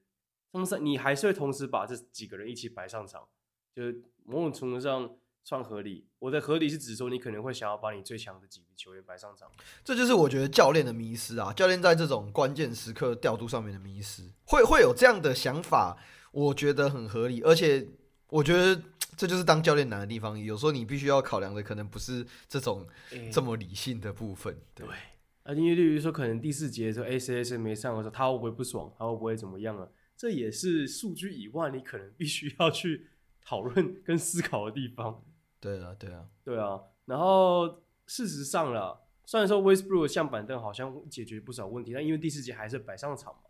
[0.51, 3.29] 他们你还是会同时把这几个人一起摆上场，
[3.75, 6.07] 就是某种程度上算合理。
[6.19, 9.51] 我的合理是指说，你可能会想要把你最强的几名球员摆上场。
[9.85, 15.99] 这就是我觉得教练的迷失啊，教练在这种关键时刻调度上面的迷失，会会有这样的想法，
[16.33, 17.43] 我觉得很合理。
[17.43, 17.87] 而且
[18.29, 18.81] 我觉得
[19.15, 22.87] 这就是当教练难的地方，有时候你必须要考量的可能不是这种
[23.31, 24.87] 这么理性的部分，对。
[24.87, 24.97] 对
[25.45, 28.93] 啊，因为例如说，可能第四节的时候，A C S 没上的时候，他会不会不爽？
[28.99, 29.89] 他会不会怎么样啊？
[30.17, 33.09] 这也是数据以外，你可能必须要去
[33.43, 35.23] 讨论跟思考的地方。
[35.61, 36.81] 对啊，对啊，对啊。
[37.05, 43.41] 然后事实上啦，虽然说 Westbrook 降板凳好像解决不少问题，但因为第四节还是摆上场嘛。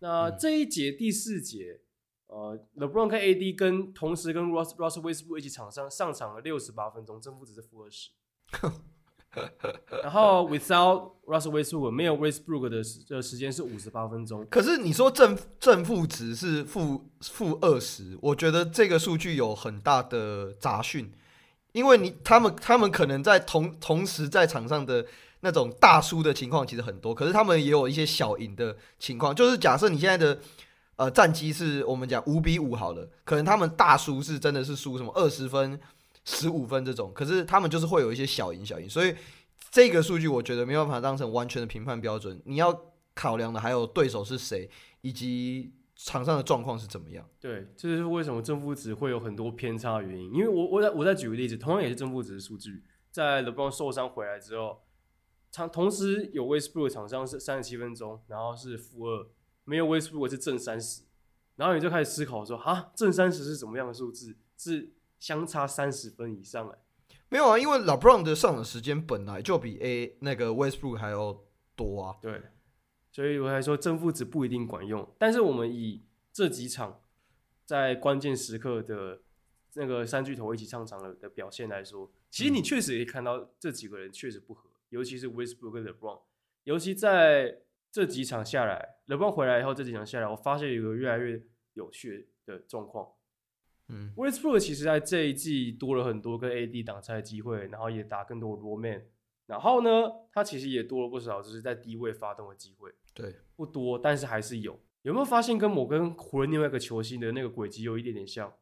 [0.00, 1.80] 那这一节第四节，
[2.26, 8.10] 呃，LeBron 跟 AD 跟同时跟 Russ Russell Westbrook 一起场上上场了六十八分钟，正负值是负二十。
[10.02, 14.44] 然后 without Russell Westbrook 没有 Westbrook 的时的时间是五十八分钟。
[14.50, 21.12] 可是你说正正负值是负负二十，我觉得这个数据有很大的杂讯，
[21.72, 25.06] 因为你他们他们可能在同同时在场上的
[25.42, 29.32] 那种大输的情况其实很多，可是他们也有一些小赢的情况。
[29.32, 30.40] 就是假设你现在的
[30.96, 35.78] 呃战绩是我们讲五比五好了，可能他们大输是真的是输什么二十分。
[36.24, 39.14] 十五分这种，可是他们就是会有一些小赢小赢，所以
[39.70, 42.40] 这个数据我觉得没有办法当成完全的评判标准。
[42.44, 44.68] 你要考量的还有对手是谁，
[45.00, 47.28] 以及场上的状况是怎么样？
[47.38, 50.32] 对，这就是为什么正负值会有很多偏差原因。
[50.32, 54.82] 因为我我再我再举个例子，同样也是正负值的数据，在 LeBron 受伤回来之后，
[55.50, 59.28] 场同时有 Westbrook 场上是三十七分钟，然后是负二，
[59.64, 61.02] 没有 Westbrook 是正三十，
[61.56, 64.36] 然后你就开始思考说，哈，正三十是怎么样的数字？
[64.56, 66.78] 是相差三十分以上哎？
[67.28, 71.44] 没有啊，因为 LeBron 的上场时间本来就比 A 那个 Westbrook 还要
[71.76, 72.16] 多啊。
[72.20, 72.42] 对。
[73.12, 77.02] 所以我还说正负值不一定管用，但是我们以这几场
[77.64, 79.20] 在关键时刻的
[79.74, 86.20] 那个三巨头一起上场的的表现来说，其实你确实可以看到这几个人确实不合，尤其是 Westbrook 跟 LeBron，
[86.62, 87.58] 尤其在
[87.90, 91.42] 这几场下来，LeBron 回来以后这几场下来，我发现有一个越来越
[91.74, 93.08] 有趣的状况。
[93.90, 99.02] 嗯，Westbrook 其实在这一季多了很多跟 AD 挡拆的机会，然后也打更多 roll man，
[99.46, 102.90] 然后呢，他其实也多了不少就是在低位发动的机会。
[103.12, 104.78] 对，不多，但是还是有。
[105.02, 108.52] 有没有发现跟某跟湖人另外一个球星的那个轨迹有一点点像？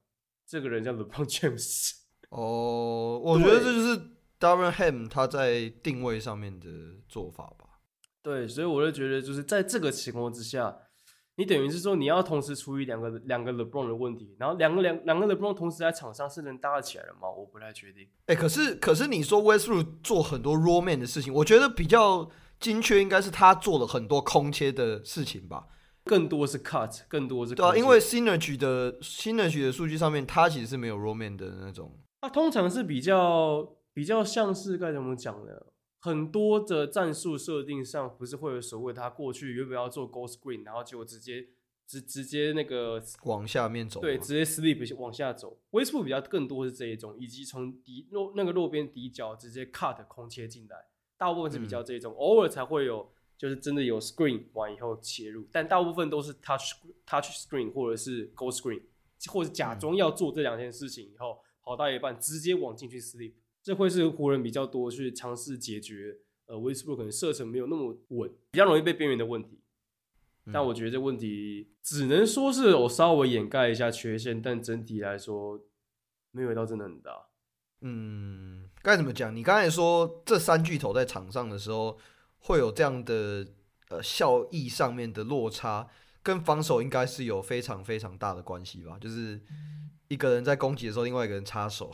[0.46, 1.96] 这个人叫 LeBron James。
[2.30, 4.00] 哦， 我觉得这就是
[4.38, 6.68] Darvin Ham 他在定位上面的
[7.08, 7.80] 做法吧。
[8.22, 10.78] 对，所以我就觉得，就是在这个情况之下，
[11.38, 17.30] 你等于是说你要同时处理两个两个 LeBron 的问题，然后两个两两个 LeBron 同时在场上是能搭得起来的吗？
[17.30, 18.04] 我不太确定。
[18.26, 22.28] 哎、欸，可是可是你说 Westbrook 做很多 roll man 的事情，我觉得比较。
[22.60, 25.68] 精确应该是他做了很多空切的事情吧，
[26.02, 33.64] 更多是 cut，更多是对啊，因为 synergy 的 synergy 的数据上面，它其实是没有 roll man 的那种，他通常是比较
[33.94, 35.52] 比较像是该怎么讲呢？
[35.98, 41.48] 很多的战术设定上不是会有所谓他过去原本要做 go screen，然后结果直接
[41.86, 45.58] 直直接那个往下面走，对，直接 sleep 往下走。
[45.70, 50.86] Westbrook 比较更多是这一种，以及从底落那个落边底角直接 cut 空切进来。
[51.16, 56.74] 大部分是比较这一种，嗯、偶尔才会有，就是真的有 screen 完以后切入，但大部分都是 touch
[57.04, 58.82] touch screen 或者是 go screen，
[59.32, 63.32] 或者假装要做这两件事情以后，跑到一半直接往进去 sleep，
[63.68, 66.16] 这会是湖人比较多去尝试解决，
[66.46, 69.60] 呃，Westbrook 可能射程没有那么稳，比较容易被边缘的问题。
[70.50, 75.60] 但我觉得这问题只能说是我稍微掩盖一下缺陷，但整体来说
[76.30, 77.26] 没有到真的很大。
[77.82, 79.36] 嗯，该怎么讲？
[79.36, 81.98] 你刚才说这三巨头在场上的时候
[82.38, 83.46] 会有这样的
[83.90, 85.86] 呃效益上面的落差，
[86.22, 88.96] 跟防守应该是有非常非常大的关系吧？
[88.98, 89.38] 就是
[90.08, 91.90] 一个人在攻击的时候，另外一个人插手。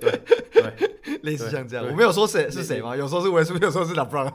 [0.00, 0.20] 对
[0.52, 1.86] 对，类似像这样。
[1.86, 2.96] 我没有说谁是谁吗？
[2.96, 4.32] 有时候是维斯，有时候是 LeBron。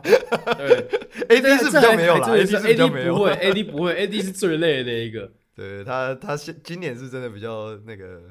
[0.57, 0.87] 对
[1.29, 3.15] ，AD 是比较没有啦，AD 是比较没有。
[3.15, 5.31] 不会，AD 不会，AD 是最累的那一个。
[5.55, 8.21] 对他，他今年是真的比较那个。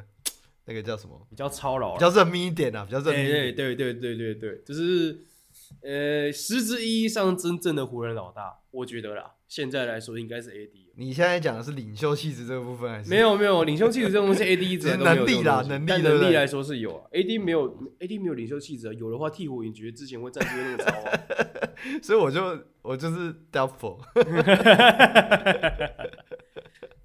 [0.66, 1.26] 那个叫什么？
[1.28, 3.28] 比较操劳，比较认命一点啊，比较认命。
[3.28, 5.14] 对对对对对对，就是
[5.82, 10.70] 呃，实质意义上真正的湖人老大，我觉得啦，现在来说应该是 AD。
[10.96, 13.10] 你现在讲的是领袖气质这个部分还是？
[13.10, 17.06] 没有没有，领袖气质这种东西， AD 一直都没有能力啦，能力能力来说是有啊。
[17.12, 21.20] AD 没有，AD 没有领袖气质，有的话鹈鹕你觉得之前会战绩会那么糟啊？
[22.02, 22.40] 所以我就
[22.82, 23.98] 我就是 doubtful。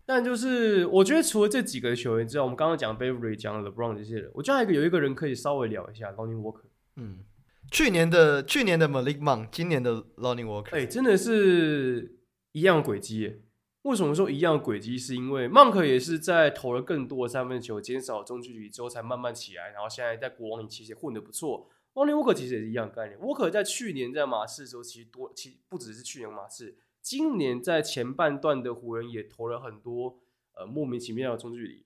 [0.05, 6.63] 但就是我觉得除了这几个球员之外，我们刚刚讲 Beverley 讲 LeBron 这些人，我觉得还有一个有一个人可以稍微聊一下 Lonnie Walker。
[6.95, 7.19] 嗯，
[7.71, 12.19] 去年的去年的 Malik Monk，今年的 Lonnie Walker，哎、真的是
[12.51, 13.41] 一样轨迹耶。
[13.83, 14.97] 为什么说一样轨迹？
[14.97, 21.69] 是因为 Monk 也是在投了更多的三分球，减少中距离之后才慢慢起来，然后现在在国王里其实混得不错。
[21.93, 23.17] Lonnie Walker 其实也是一样概念。
[23.19, 26.77] Walker 在去年在马刺的时候，其实多，其实不只是去年马刺。
[27.01, 30.19] 今年在前半段的湖人也投了很多
[30.53, 31.85] 呃莫名其妙的中距离，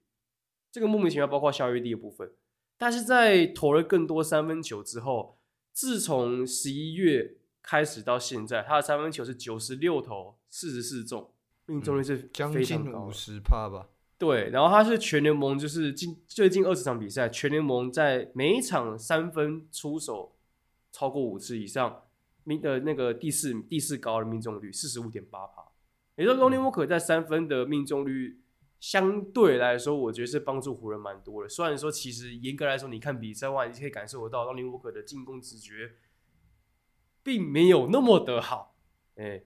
[0.72, 2.32] 这个莫名其妙包括效率低的部分，
[2.78, 5.38] 但是在投了更多三分球之后，
[5.74, 11.32] 自从十一月开始到现在，他的三分球是九十六投四十四中，
[11.66, 13.90] 命中率是非常高，将近五十帕吧。
[14.18, 20.36] 对，然后他是全联盟就是近最近二十场比赛，全联盟在每一场三分出手
[20.92, 22.04] 超过五次以上。
[22.46, 25.64] 命的那个第四第四高的命中率四十五点八帕，
[26.18, 28.42] 也就是 Lonnie Walker 在三分的命中率
[28.84, 31.48] 相对来说，我觉得是帮助湖人蛮多的。
[31.48, 35.94] 虽然说其实严格来说，你看比赛的话，你可以感受得到 Lonnie Walker 的进攻直觉
[37.24, 38.76] 并没有那么的好，
[39.16, 39.42] 哎、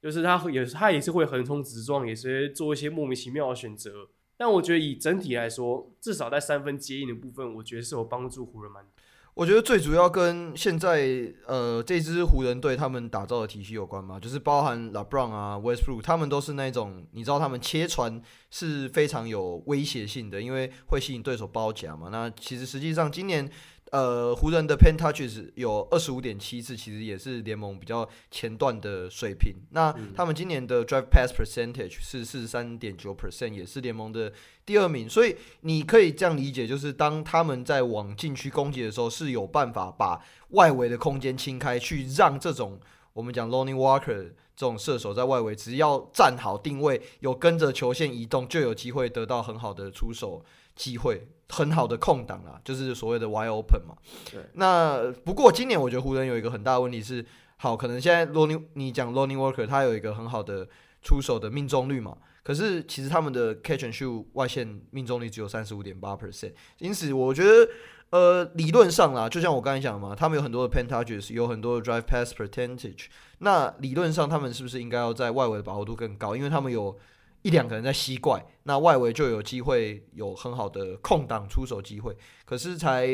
[0.00, 4.08] 就是他也他也是会横冲直撞，也是做一些莫名其妙的选择。
[4.36, 8.95] 但我觉得以整体来说，至少在三分接应的部分，我觉得是有帮助湖人蛮多。
[9.36, 18.18] 我觉得最主要跟现在呃这支湖人队他们打造的体系有关嘛，就是包含 LeBron 啊、Westbrook，他们都是那种你知道他们切传
[18.50, 22.08] 是非常有威胁性的，因为会吸引对手包夹嘛。
[22.10, 23.46] 那其实实际上今年
[23.92, 29.54] 呃，湖人的 paint touches 有二十五点七次，其实也是联盟比较前段的水平。
[29.70, 34.32] 那他们今年的 drive pass percentage 是四十三点九 percent，也是联盟的
[34.64, 35.08] 第二名。
[35.08, 40.20] 所以你可以这样理解，就是当他们在往禁区攻击的时候，是有办法把
[40.50, 42.80] 外围的空间清开，去让这种
[43.12, 51.28] 我们讲 Lonnie Walker 这种射手在外围，只要站好定位，有跟着球线移动，就有机会得到很好的出手机会。
[51.48, 53.94] 很好的空档啦，就是所谓的 wide open 嘛。
[54.30, 54.40] 对。
[54.54, 57.24] 那不过今年我觉得湖人有一个很大的问题是，
[57.56, 60.68] 好，可能现在 Lonnie 你讲 Lonnie Walker 他有一个很好的
[61.02, 67.68] 出手的命中率嘛，可是其实他们的 catch and shoot 外线命中率只有三十五点八 percent，因此我觉得
[68.10, 73.06] 呃理论上啦，就像我刚才讲的嘛，他们有很多的 touches，有很多的 drive pass percentage，
[73.38, 76.34] 那理论上他们是不是应该要在外围的把握度更高？
[76.34, 76.98] 因为他们有。
[77.46, 82.16] 一两个人在吸怪，那外围就有机会有很好的空档出手机会。
[82.44, 83.06] 可是才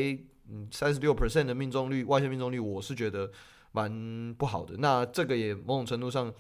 [0.49, 3.31] 嗯三十六 percent 的命中率，外线命中率，我是觉得
[3.73, 4.77] 蛮不好的。
[4.79, 6.33] 那这个也某种程度上，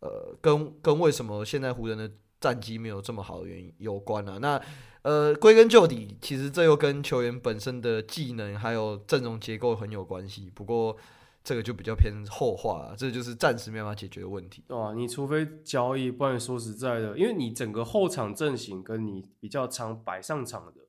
[0.00, 2.10] 呃，跟跟为什么现在湖人的
[2.40, 4.38] 战绩没有这么好的原因有关啊。
[4.38, 4.60] 那
[5.02, 10.50] 呃，归根究底，其实这又跟球员本身的技能还有阵容结构很有关系。
[10.52, 10.96] 不过。
[11.44, 14.64] 这个就比较偏后话了，这就是暂时没办法解决的问题。
[14.68, 20.88] 啊，你除非交易，不然说实在的，因为你整个后场阵型跟你比较常摆上场的，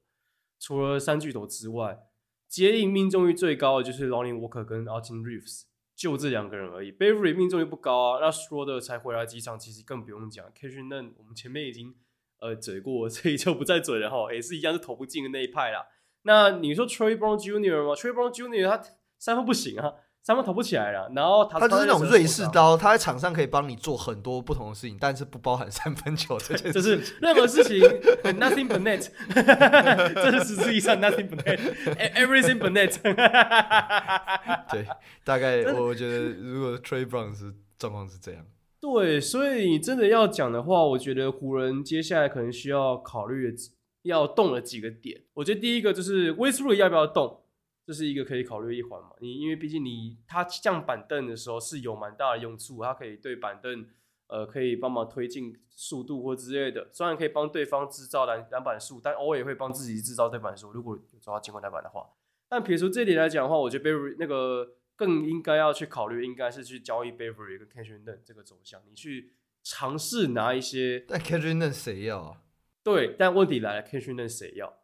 [0.57, 1.99] 除了三巨头之外，
[2.47, 6.89] 接应命中率最高的就是 Lonnie Walker 跟 Austin Reeves，就这两个人而已。
[6.89, 10.45] Beverly 命中率不高啊，那 s c h r o d e r 才回来几场，其实更不用讲。
[10.53, 11.93] Kevin Love 我们前面已经
[12.39, 15.85] 呃嘴过， 所以就不再嘴了哈，也是一样是投不进的那一派啦。
[16.21, 17.85] 那你说 Troy Brown Jr.
[17.85, 18.69] 吗？Troy Brown Jr.
[18.69, 18.81] 他
[19.19, 19.95] 三分不行啊。
[20.25, 26.73] 三分投不起来了，然后他就是那种瑞士刀，他在场上可以帮你做很多不同的事情，但是不包含三分球这件事。
[26.73, 27.79] 就是任何事情，
[28.39, 29.07] nothing but net，
[30.15, 32.97] 这是实际上 nothing but net，everything but net。
[34.73, 34.87] 对，
[35.23, 38.43] 大概我觉得如果 Trey Brown 是状况是这样。
[38.81, 43.55] 对，所以你真的要讲的话，我觉得湖人接下来可能需要考虑
[44.01, 45.21] 要动了几个点。
[45.35, 47.41] 我觉得第一个就是 Westbrook 要不要动。
[47.85, 49.11] 这是一个可以考虑一环嘛？
[49.21, 53.87] 你因为毕竟你他降板凳的时候是有蛮大的用处，他可以对板凳
[54.25, 56.89] 呃可以帮忙推进速度或之类的。
[56.91, 60.71] 虽然可以帮对方制造篮篮板数，但偶尔也会帮自己制造对板数。
[60.71, 62.09] 如果有抓到进攻篮板的话，
[62.49, 68.81] 但撇除这一点来讲的话，我觉得 Beverley 那个更应该要去考虑，应该是去交易 Beverley 跟 Kendrick Nunn 这个走向。
[68.89, 72.41] 你去尝试拿一些，但 Nunn 谁要啊？
[72.81, 74.79] 对，但问题来了 Nunn 谁要？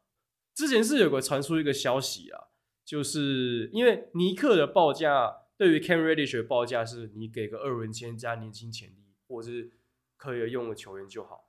[0.53, 2.49] 之前是有个传出一个消息啊。
[2.91, 9.71] 就是因为尼克的报价对于 Cam Reddish 的报价是你给个二轮签加年轻潜力或者是
[10.17, 11.47] 可以用的球员就好，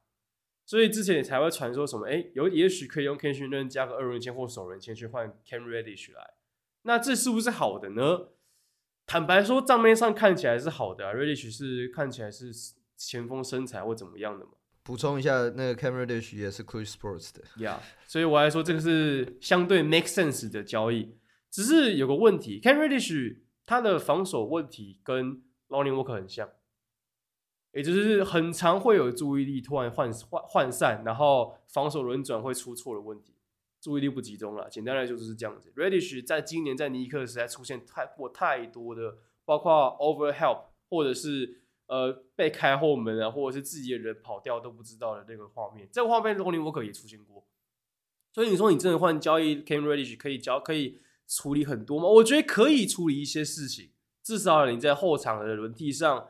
[0.64, 6.34] 所以之前也才会传说什么哎，有也许可以用 Kendrick Nunn 加个二轮签或首轮签去换 Cam Reddish 来，
[6.82, 8.28] 那这是不是好的呢？
[9.05, 12.53] 坦白说账面上看起来是好的啊，Reddish 是看起来是
[12.97, 14.53] 前锋身材或怎么样的嘛。
[14.84, 21.16] 补充一下，那个 Cam Reddish 也是 Clutch Sports 的，Yeah，所以我来说这个是相对 make sense 的交易。
[21.53, 23.36] 只是有个问题，Cam Reddish
[23.66, 26.48] 他的防守问题跟 Lonnie Walker 很像，
[27.72, 33.34] 也就是很常会有注意力突然涣涣涣散，然后防守轮转会出错的问题，
[33.82, 34.70] 注意力不集中了。
[34.70, 35.70] 简单来说就是这样子。
[35.76, 45.86] Reddish 在今年在尼克时代出现太过太多的，包括 overhelp 或者是呃被开后门啊，或者是自己的人跑掉都不知道的那个画面。
[45.92, 47.46] 这个画面 Lonnie Walker 也出现过，
[48.32, 50.98] 所以你说你真的换交易 Cam Reddish 可以交可以。
[51.28, 52.06] 处理很多吗？
[52.06, 53.90] 我觉得可以处理一些事情，
[54.22, 56.28] 至少你在后场的轮替上，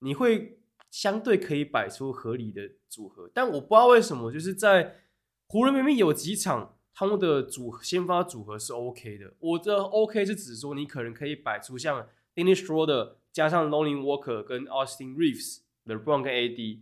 [0.00, 0.58] 你会
[0.90, 3.30] 相对可以摆出合理的组合。
[3.32, 4.96] 但我不知道为什么，就是在
[5.46, 9.32] 湖人明明有几场他们的组先发组合是 OK 的。
[9.38, 16.80] 我的 OK 是指说，你可能可以摆出像 Dennis Schroeder 加上 Lonnie Walker 跟 Austin Reeves、LeBron 跟 AD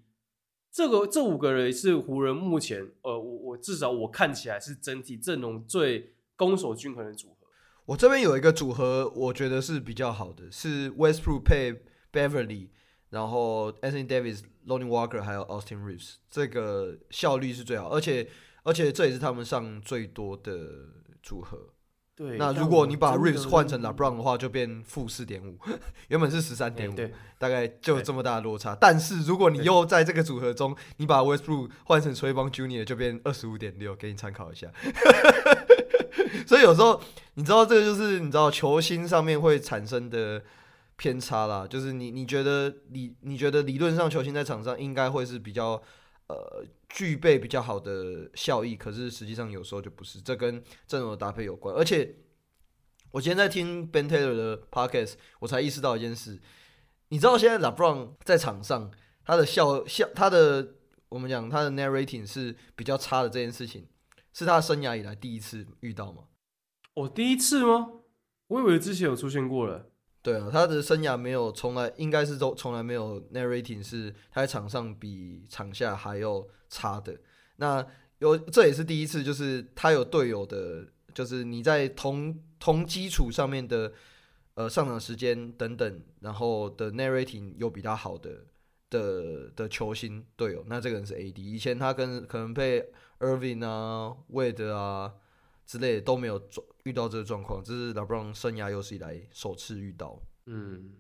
[0.70, 6.14] 这个这五个人是湖人目前呃，我我至少我看起来是整体阵容最。
[6.38, 7.46] 攻守均衡的组合，
[7.84, 11.82] 我这边有一个组合，我觉得是比较好的，是 Westbrook 配
[12.12, 12.68] Beverley，
[13.10, 18.28] 然后 Anthony Davis、Lonnie Walker 还有 Austin Reeves，这个效率是最好，而且
[18.62, 20.54] 而且这也是他们上最多的
[21.22, 21.74] 组合。
[22.14, 25.56] 对，那如果你把 Reeves 换成 LeBron 的话，就变负四点五，
[26.08, 26.96] 原本是十三点五，
[27.38, 28.74] 大概就有这么大的落差。
[28.74, 34.68] 但是如果你又在这个组合中，你把 Westbrook 换成 Trae Young Jr.，就变二十五点六，给你参考一下。
[36.46, 37.00] 所以有时候
[37.34, 40.42] 你知道这个就是你知道球星上面会产生的
[40.96, 45.80] 偏差啦，就是你你觉得理你觉得理论上球星在场上应该会是比较
[46.28, 51.74] 呃具备比较好的效益，可是实际上有时候就不是，这跟阵容的搭配有关。
[51.74, 52.16] 而且
[53.12, 56.40] 我今天在听 Ben Taylor 的 Podcast，我才意识到一件事，
[57.08, 58.90] 你知道现在 LeBron 在场上
[59.24, 60.74] 他的效效他的
[61.08, 63.86] 我们讲他的 narrating 是比较差的这件事情，
[64.38, 66.22] 是他生涯以来第一次遇到吗？
[66.94, 67.90] 哦，第一次吗？
[68.46, 69.90] 我以为之前有出现过了。
[70.22, 77.18] 对啊，他的生涯没有从来，应该是都从来没有 narrating 是他在场上比场下还要差的。
[77.56, 77.84] 那
[78.20, 83.92] 有这也是第一次，就是他有队友的，就是你在同同基础上面的
[84.54, 88.46] 呃上场时间等等，然后的 narrating 有比他好的
[88.90, 90.64] 的的球星队友。
[90.66, 95.14] 那这个人是 AD，以前他跟可能被 Irving 啊、Wade 啊。
[95.68, 96.42] 之类的都没有
[96.84, 100.18] 遇到这个状况，这是 LeBron 生涯有史以来首次遇到。
[100.46, 100.94] 嗯，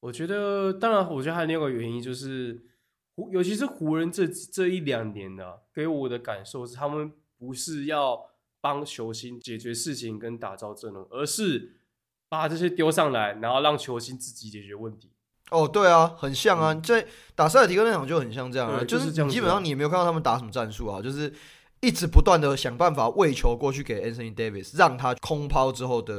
[0.00, 2.66] 我觉得，当然，我觉得还有另一个原因就是，
[3.30, 8.20] 尤其是湖人这这一两年呢、啊，给我的感受是，他们不是要
[8.60, 11.76] 帮球星解决事情跟打造阵容，而是
[12.28, 15.12] 把这些丢上来，然后让球星自己解决问题。
[15.50, 21.32] 哦，对啊，很像啊，在、嗯、打塞尔提克那场就很像这样啊，就是基本上你也没有看到他们打什么战术啊，就是。
[21.80, 26.14] 一直不断的想办法喂球过去给 Anthony Davis，让他空抛之后的，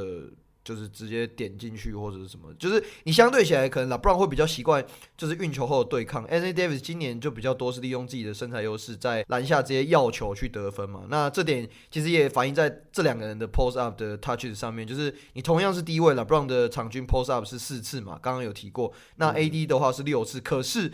[0.68, 4.84] 就是直接点进去或者是什么，就是你相对起来可能 LeBron 会比较习惯，
[5.16, 6.26] 就是运球后的对抗。
[6.26, 11.04] Anthony Davis 今年就比较多是利用自己的身材优势，在篮下直接要球去得分嘛。
[11.08, 18.92] 那这点其实也反映在这两个人的 Post Up 的 Touches 上面，就是你同样是低位，LeBron 的场均 Post Up 是四次嘛，刚刚有提过。
[19.16, 20.92] 那 AD 的话是六次，可是。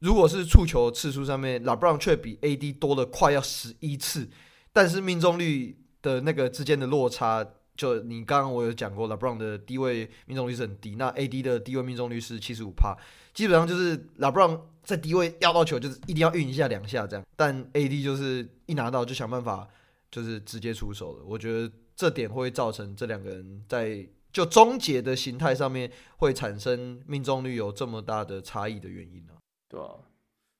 [0.00, 4.28] 如果是触球次数上面，LeBron 却比 AD 多了快要十一次，
[4.70, 7.42] 但是命中率的那个之间的落差，
[7.76, 12.96] 就你刚刚我有讲过，LeBron 的低位命中率是很低，那 AD 的低位命中率是七十五趴，
[13.34, 19.68] 基本上就是 LeBron 在低位要到球就是一定要运一下两下这样，但 AD 就是一拿到就想办法
[20.10, 29.40] 就是直接出手了，我觉得这点会造成这两个人在就终结的形态上面会产生命中率有这么大的差异的原因呢、啊。
[29.68, 29.90] 对啊，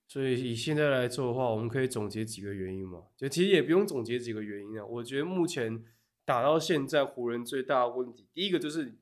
[0.07, 3.03] 所以以现在来做的话，我们可以总结几个原因嘛？
[3.15, 4.85] 就其实也不用总结几个原因啊。
[4.85, 5.83] 我觉得目前
[6.27, 8.97] 打到现在，湖人最大的问题，第一个就是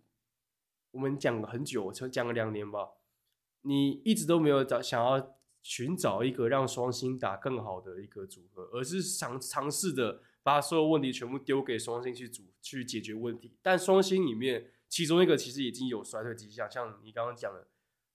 [0.91, 2.89] 我们讲了很久，讲了两年吧，
[3.63, 13.57] 你一直都没有找想要寻找一个让双星打更好的一个组合，而是尝尝试的把所有问题全部丢给双星去组去解决问题。
[13.63, 17.67] 但双星里面，其中一个其实已经有衰退迹象，像你刚刚讲的。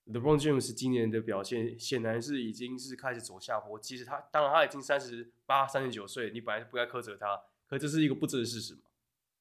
[0.06, 3.76] LeBron James 今年的表现显然是已经是开始走下坡。
[3.80, 8.82] 其实他当然他已经三十八、三十九岁，你本来不该苛责他，可这是一个不争的事实嘛？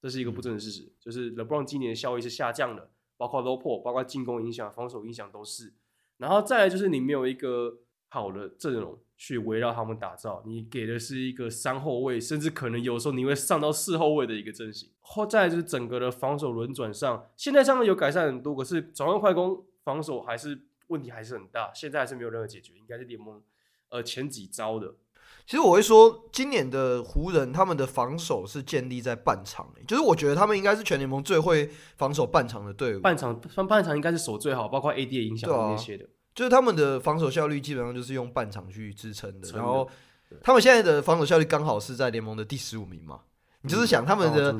[0.02, 5.74] 这是一个不争的事实，就是 LeBron 今年的效益是下降的，包括 low post，包括进攻影响、防守影响都是。
[6.18, 14.90] 然后再来就是你没有一个好的阵容去围绕他们打造，你给的是一个三后卫，甚至可能有时候你会上到四后卫的一个阵型。
[15.02, 19.66] 后再来就是整个的防守轮转上，现在上面有改善很多，可是转换快攻。
[19.82, 23.42] 防守还是问题还是很大，现在还是没有任何解决，应该是联盟
[23.88, 24.94] 呃前几招的。
[25.50, 33.00] 其实我会说，今年的湖人他们的防守是建立在半场，就是我觉得他们应该是全联盟最会防守半场的队伍。
[33.00, 39.50] 半场半半场应该是守最好，包括 AD 的影响那些的，就是他们的防守效率基本上就是用半场去支撑的。
[39.54, 39.90] 然后
[40.44, 43.22] 他们现在的防守效率刚好是在联盟的第十五名嘛，
[43.64, 44.56] 你就是想他们的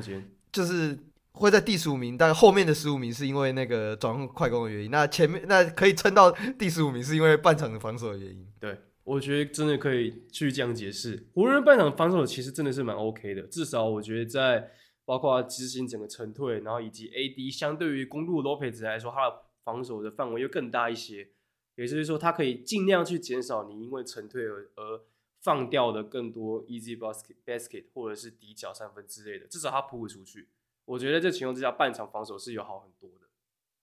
[0.50, 0.98] 就是。
[1.32, 4.90] 会在第十五名，但后面的十五名是因为那个转换快攻的原因。
[4.90, 6.28] 那前面那可以撑到
[6.58, 8.44] 第十五名，是因为半场的防守的原因。
[8.58, 8.76] 对，
[9.10, 11.26] 我觉得真的可以去这样解释。
[11.34, 14.70] 湖人半场防守其实真的是蛮 OK 的，至少我觉得在
[15.04, 21.28] 包括执行整个撤退，然后以及 AD 相对于公路 Lopez 来说，他的防守的范围又更大一些。
[21.74, 25.00] 也就是说，他可以尽量去减少你因为撤退而而
[25.40, 30.48] 放掉的更多 easy basket basket 或者是底角三分之类的，至少他扑不出去。
[30.84, 33.26] 我觉得这情况之下，半场防守是有好很多的，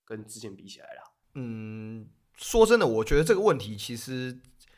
[0.06, 1.04] 跟之前比起来啦。
[1.34, 4.38] 嗯，说真的，我觉得这个问题其实，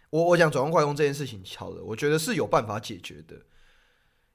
[0.10, 3.36] 我我讲转换快攻这件事情，好的，我觉得是有办法解决的。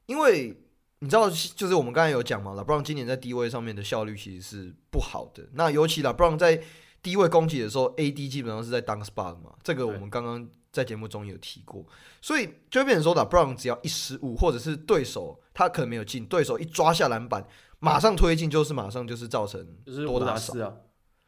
[0.07, 0.57] 因为
[1.01, 5.49] 你知道，就是我们刚才有讲嘛，LeBron 今年在低位上面的效率其实是不好的。
[5.53, 6.63] 那尤其 LeBron 在
[7.03, 11.85] 低位攻击的时候，AD 基本上是在 dunk spot 嘛，这个我们刚刚在节目中有提过，
[12.21, 17.47] 所以就变成说，LeBron 只要一失误，或者是对手他可能没有进，对手一抓下篮板。
[17.81, 19.61] 马上推进就是马上就是造成
[20.07, 20.73] 多打少啊，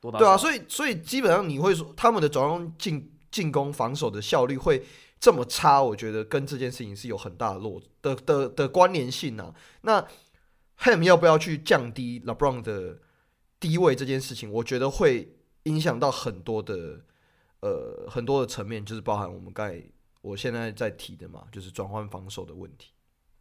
[0.00, 4.82] 多打对啊，所以所以基本上你会说他们的转换进进攻防守的效率会
[5.20, 9.54] 这么差，我觉得跟这件事情是有很大的落的的的关联性啊。
[9.82, 10.02] 那
[10.78, 13.02] Ham 要不要去降低 LeBron 的
[13.60, 17.04] 低位这件事情，我觉得会影响到很多的
[17.60, 19.82] 呃很多的层面，就是包含我们刚才
[20.22, 22.92] 我现在在提的嘛，就是转换防守的问题。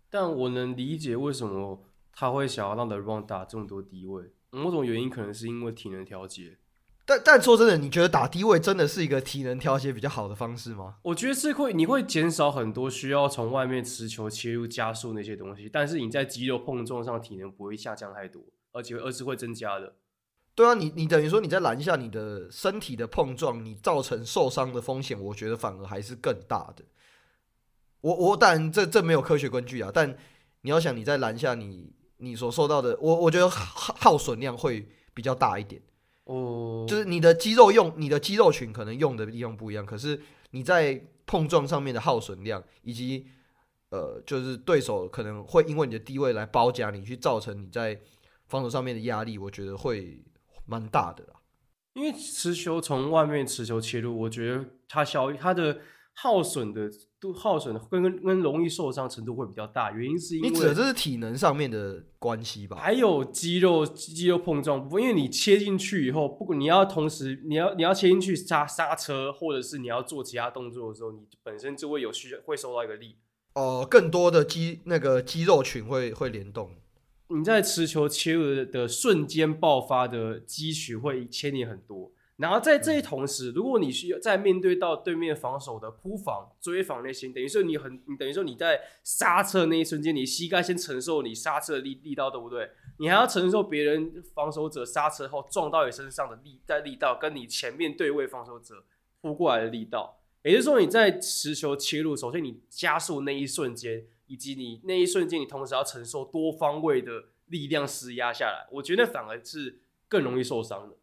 [0.10, 1.82] 但我能理解为什么
[2.12, 6.58] 他会想要让 LeBron 打这么多低位，某种原因可能是因为体能调节。
[7.08, 10.96] 但但说真的，你觉得打低位真的是一个体能调节比较好的方式吗？
[11.04, 18.42] 我觉得是会，你会减少很多需要从外面持球切入加速那些东西，但是你在肌肉碰撞上体能不会下降太多，
[18.72, 19.94] 而且而是会增加的。
[20.56, 26.84] 对啊，你你等于说你在篮下你的身体的碰撞，你造成受伤的风险，我觉得反而还是更大的。
[28.02, 30.18] 我我当然这这没有科学根据啊，但
[30.62, 35.80] 你要想你在篮下你你所受到的，我我觉得耗耗损量会比较大一点。
[36.26, 36.88] 哦，oh.
[36.88, 40.22] 就是你的肌肉用你的肌肉群可能用的地方不一样，可是
[40.52, 43.26] 你在碰撞上面的耗损量，以及
[43.90, 48.00] 呃，就是对手可能会因为你的低位来包夹你，去造成你在
[48.48, 50.24] 防守上面的压力，我觉得会
[50.66, 51.40] 蛮大的啦。
[51.94, 55.80] 因为持球从外面持球切入，我觉得它消它的。
[56.18, 56.90] 耗损的
[57.26, 62.78] 都耗损的跟跟跟容易受伤程度会比较大，原因是因为你指的这是体能上面的关系吧？
[62.78, 73.16] 还有肌肉肌肉碰撞部分，因为你切进去以后，不管你要同时你要你要切进去刹刹车，或者是你要做其他动作的时候，你本身就会有需要会受到一个力
[73.56, 76.72] 哦、呃，更多的肌那个肌肉群会会联动。
[77.30, 82.12] 你在持球切入的，的瞬间爆发的肌群会牵连很多。
[82.38, 92.70] 然后在这一同时，如果你需要在面对到对面防守的扑防、追防那些，等于说你很，你等于说你在刹车那一瞬间，你膝盖先承受你刹车的力力道，对不对？
[93.00, 98.84] 你还要承受别人防守者刹车后撞到你身上的力在力道，跟你前面对位防守者
[99.22, 100.20] 扑过来的力道。
[100.44, 109.80] 也就是说，你在持球切入，首先你加速那一瞬间，以及你那一瞬间，你同时要承受多方位的力量施压下来，我觉得反而是
[110.10, 110.98] 更容易受伤的。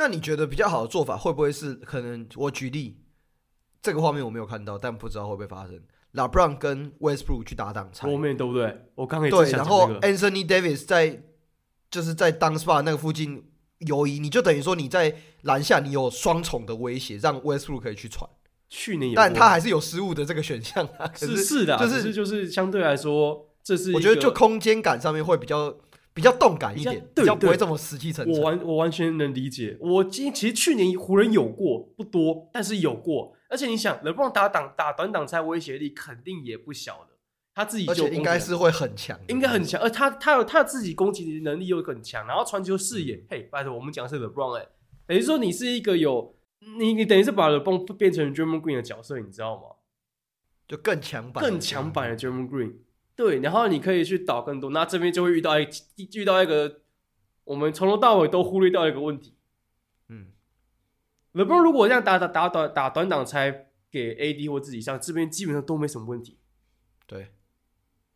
[0.00, 2.26] 那你觉得比较好的做法会不会是可能？
[2.36, 2.96] 我举例，
[3.82, 5.78] 这个画面我没有看到，但不知道会不会发生。
[6.14, 8.86] LeBron 跟 Westbrook 去打挡拆，后面对不对？
[8.94, 11.22] 我刚才对，然后 Anthony Davis 在
[11.90, 13.44] 就是在 dunk spot 那个附近
[13.80, 18.26] 游移，你就等于说你在篮下你有双重的威胁，让 Westbrook 可以去传。
[18.70, 21.12] 去年，但他还是有失误的这个选项啊。
[21.14, 25.76] 是是的，就是就是相对来说，这是我觉得就空间感上面会比较。
[26.12, 28.34] 比较动感一点，比较不会这么死气沉沉。
[28.34, 29.76] 我完我完全能理解。
[29.80, 33.34] 我今其实去年湖人有过不多，但是有过。
[33.48, 37.16] 而且你想，LeBron 打挡打短挡拆威胁力肯定也不小的。
[37.52, 39.80] 他自己就应该是会很强，应该很强。
[39.80, 43.24] 而他他有他自己攻击能力又很强，然后传球视野。
[43.28, 44.66] 嘿，拜托，我们讲的是 LeBron 哎，
[45.06, 46.36] 等于说你是一个有
[46.78, 49.62] 你你等于是把 LeBron 变成 Draymond Green 的角色，你知道吗？
[50.68, 52.74] 就更强版，更强版的 Draymond Green。
[53.20, 55.68] 对，然后你可以去导更多，那这边就会遇到一
[56.14, 56.80] 遇到一个
[57.44, 59.34] 我们从头到尾都忽略掉一个问题。
[60.08, 60.28] 嗯
[61.34, 66.38] ，LeBron 如果这样打打打短打短挡拆给 AD 或自己上，这边基本上都没什么问题。
[67.06, 67.34] 对，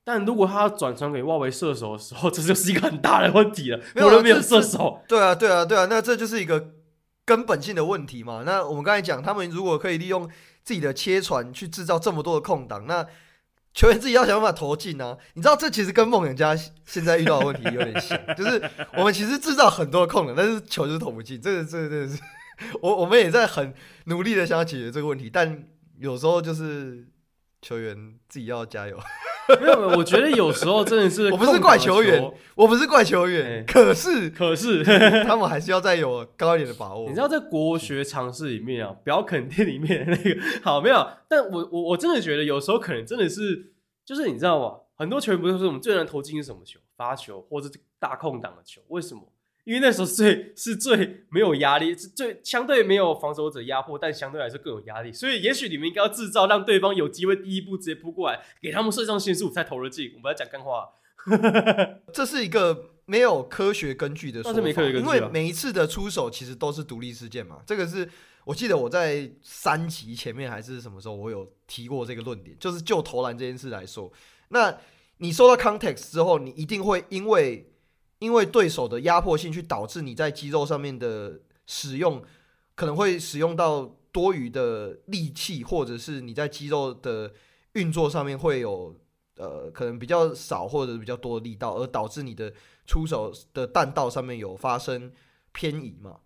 [0.05, 3.78] 但如果他要转传给外围射手的时候，这就是一个很大的问题了。
[3.94, 5.02] 没有人没有射手。
[5.07, 6.72] 对啊，对啊，对啊，那这就是一个
[7.26, 8.42] 根本性的问题嘛。
[8.46, 10.26] 那我们刚才讲，他们如果可以利用
[10.62, 13.07] 自己的切传去制造这么多的空档，那
[13.74, 15.18] 球员自己要想办法投进啊！
[15.34, 16.56] 你知道这其实跟梦想家
[16.86, 18.62] 现在遇到的问题有点像，就是
[18.96, 21.40] 我们其实制造很多空档，但是球就是投不进。
[21.40, 22.22] 这个、这个、这个是
[22.80, 25.64] 我我们也在很努力的想要解决这个问题，但
[25.98, 27.04] 有时候就是
[27.64, 27.96] 球员
[28.28, 28.98] 自己要加油。
[29.60, 32.22] 没 有没有，我觉得有时候真的是 我不是怪球员，
[32.54, 34.82] 我不是怪球员，欸、可是可是
[35.24, 37.08] 他们还是要再有高一点的把握。
[37.08, 41.06] 你知道在国学常识里面啊，表肯定里面那个好没有？
[41.28, 43.72] 但我我我真的觉得有时候可能真的是，
[44.04, 44.78] 就是你知道吗？
[44.96, 46.78] 很多球员不是说我们最难投进是什么球？
[46.96, 48.80] 发球或者大空档的球？
[48.88, 49.22] 为什么？
[49.64, 55.10] 因为那时候最是最没有压力，是最相对没有防守者压迫，但相对来说更有压力。
[55.10, 60.12] 所以也许你们应该要制造让对方有机会第一步直接扑过来，给他们射上腺素才投了进。
[60.16, 60.90] 我们要讲干话，
[62.12, 67.62] 这是一个没有科学根据的说法，因为每一次的出手其实都是独立事件嘛。
[67.66, 68.06] 这个是
[68.44, 74.12] 我记得我在三集前面还是什么时候，我有提过这个论点，就是就投篮这件事来说，
[74.50, 74.76] 那
[75.16, 77.70] 你收到 context 之后，你一定会因为。
[78.24, 82.22] 因为对手的压迫性，去导致你在肌肉上面的使用，
[82.74, 87.32] 可能会使用到多余的力气，或者是你在肌肉的
[87.74, 88.98] 运作上面会有
[89.36, 92.52] 呃，可能比较少或者比较多的力道，而导致你的
[92.86, 95.12] 出手的弹道上面有发生
[95.52, 96.20] 偏移嘛。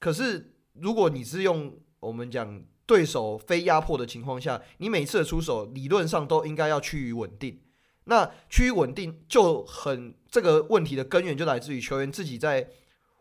[0.00, 7.60] 可是如果你是用我们讲对手非压迫的情况下，你每次的出手理论上都应该要趋于稳定。
[8.08, 12.68] 那趋于稳定就很这个问题的根源就来自于球员自己在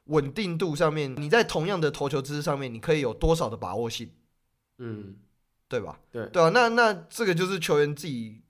[0.06, 4.10] 稳定度上面，你在同样的投球姿势上面，你可以有多少的把握性？
[4.80, 5.16] 嗯，
[5.68, 6.00] 对吧？
[6.12, 8.42] 对对啊，那那这个就是球员自己。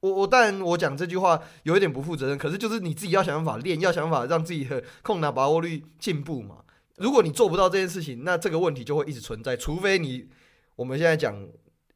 [0.00, 6.64] 我我当然我讲这句话有一点不负责任，可是就是你自己要想办法练，要想办法让自己的控拿把握率进步嘛。
[6.96, 9.56] 如果你做不到这件事情，那这个问题就会一直存在。
[9.56, 10.28] 除非你
[10.74, 11.46] 我们现在讲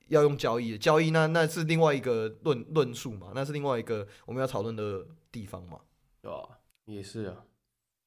[0.09, 5.81] 要用交易的交易，那那是另外一个论论述嘛，那是另外一个我们要讨论的地方嘛，
[6.21, 6.61] 对吧？
[6.85, 7.45] 也是啊。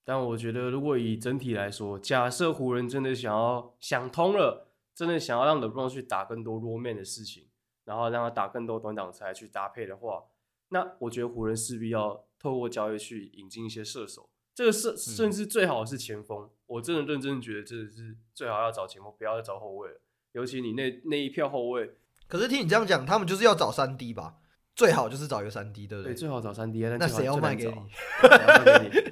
[0.04, 7.46] 但我觉得，如果以整体来说，假设湖人真的想要想通了，真的想要让 LeBron 去打更多 roll man 的事情。
[7.86, 10.26] 然后让他打更多短挡拆去搭配的话，
[10.68, 16.44] 那我觉得湖人势必要透过交易去引进一些射手，这个甚甚至最好是前锋。
[16.44, 20.00] 嗯、我真的认真觉得，真的是最好要找前锋，不要再找后卫了。
[20.34, 21.90] 尤其你那那一票后卫，
[22.28, 24.36] 可是听你这样讲，他们就是要找三 D 吧？
[24.76, 26.14] 最好就是找一个三 D，对不对？
[26.14, 26.96] 对，最好找三 D 啊。
[27.00, 27.66] 那谁要 卖给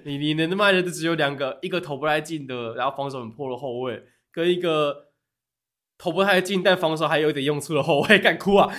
[0.03, 0.18] 你？
[0.18, 5.05] 你你能卖的就只有两个，一个投不太进的，然后防守很破的后卫，跟一个。
[5.99, 8.72] 投不太进，但防守还有一点用处的后卫， 敢哭啊！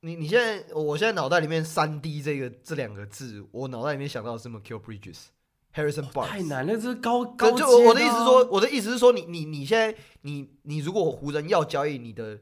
[0.00, 5.28] 你你现在，我现在脑袋里面三 D 这个这两个字，我脑袋里面想到的是 Mikal Bridges、
[5.74, 12.40] Harrison Barnes，太难了，这是高高就我的意思是说，我的意思是说，你你你现在你你如果湖人要交易，你的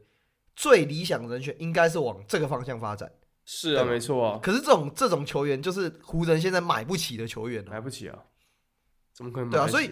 [0.55, 3.11] 最理想人选应该是往这个方向发展。
[3.45, 4.41] 是啊，没错啊。
[4.43, 8.19] 可是这种这种球员就是湖人现在买不起的球员，买不起啊？
[9.13, 9.67] 怎么可能买对啊？
[9.67, 9.91] 所以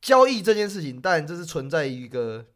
[0.00, 2.46] 交易这件事情，当然这是存在于一个。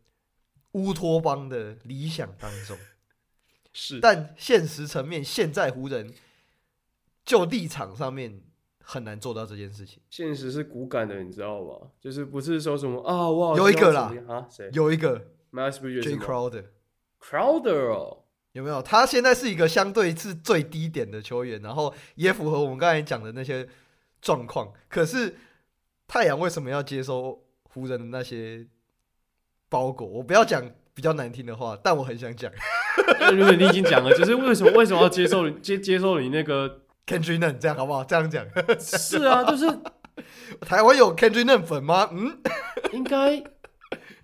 [0.75, 2.79] 乌托邦的理想当中，
[3.75, 6.15] 是，但现实层面，现在湖人
[7.25, 8.41] 就立场上面
[8.91, 10.03] 很难做到这件事情。
[10.11, 11.87] 现实是骨感的，你知道吧？
[12.01, 13.31] 就是不是说什么啊？
[13.31, 14.69] 哇，有一个啦啊，谁？
[14.73, 18.83] 有一个 Jae Crowder，Crowder 哦，有没有？
[18.83, 23.69] 他现在是一个相对是最低点的球员，然后也符合我们刚才讲的那些
[24.21, 24.73] 状况。
[24.89, 25.37] 可是
[26.09, 28.67] 太阳为什么要接收湖人的那些？
[29.73, 32.51] 包裹，我不要讲比较难听的话，但我很想讲。
[33.33, 38.05] 如果你已经讲了，就是为什么为什么要接受接接受你那个 Kendrick Nunn 这样好不好？
[38.05, 38.45] 这样讲。
[38.79, 39.67] 是啊，就是
[40.67, 42.09] 台湾有 Kendrick Nunn 粉吗？
[42.13, 42.39] 嗯，
[42.93, 43.33] 应该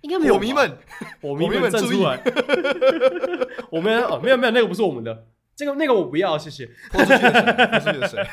[0.01, 0.35] 应该没有。
[0.35, 0.77] 我迷们，
[1.21, 2.21] 我迷们站出来。
[3.71, 5.25] 我们哦，没有没有，那个不是我们的，
[5.55, 6.69] 这个那个我不要，谢谢。
[6.91, 8.23] 泼出去的水，泼出去的水。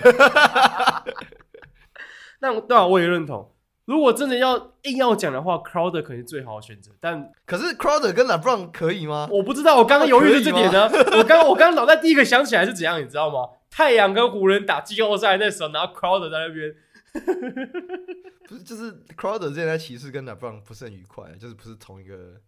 [2.41, 3.51] 那对啊，我也认同。
[3.87, 6.91] 如果真的要硬要讲的话，Crowder 可能是最好的选择。
[7.01, 9.29] 但可是 Crowder 跟 LeBron 可以吗？
[9.31, 10.89] 我不知道，我刚刚犹豫的这点呢。
[11.19, 13.41] 我刚我刚刚脑袋第一个想起来是怎样，你知道吗？
[13.75, 16.73] 太阳跟湖人打季后赛那时候，然后 Crowder 在那边，
[18.47, 22.41] 不是就是 Crowder 之前在骑士跟 LeBron 不是很愉快，就是不是同一个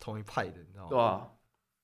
[0.00, 0.88] 同一派的，你知道吗？
[0.88, 1.28] 对啊。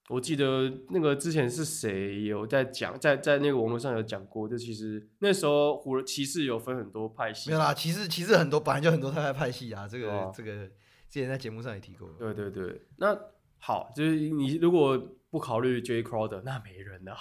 [0.08, 10.66] 我记得那个之前是谁有在讲，在在那个网络上有讲过，就其实那时候湖人骑士有分很多派系，没有啦，骑士骑士很多，本来就很多太太派系啊，这个、哦、这个
[11.10, 12.08] 之前在节目上也提过。
[12.18, 13.14] 对对对，那
[13.58, 14.96] 好，就是你如果
[15.28, 17.14] 不考虑 Jae Crowder，那没人啊，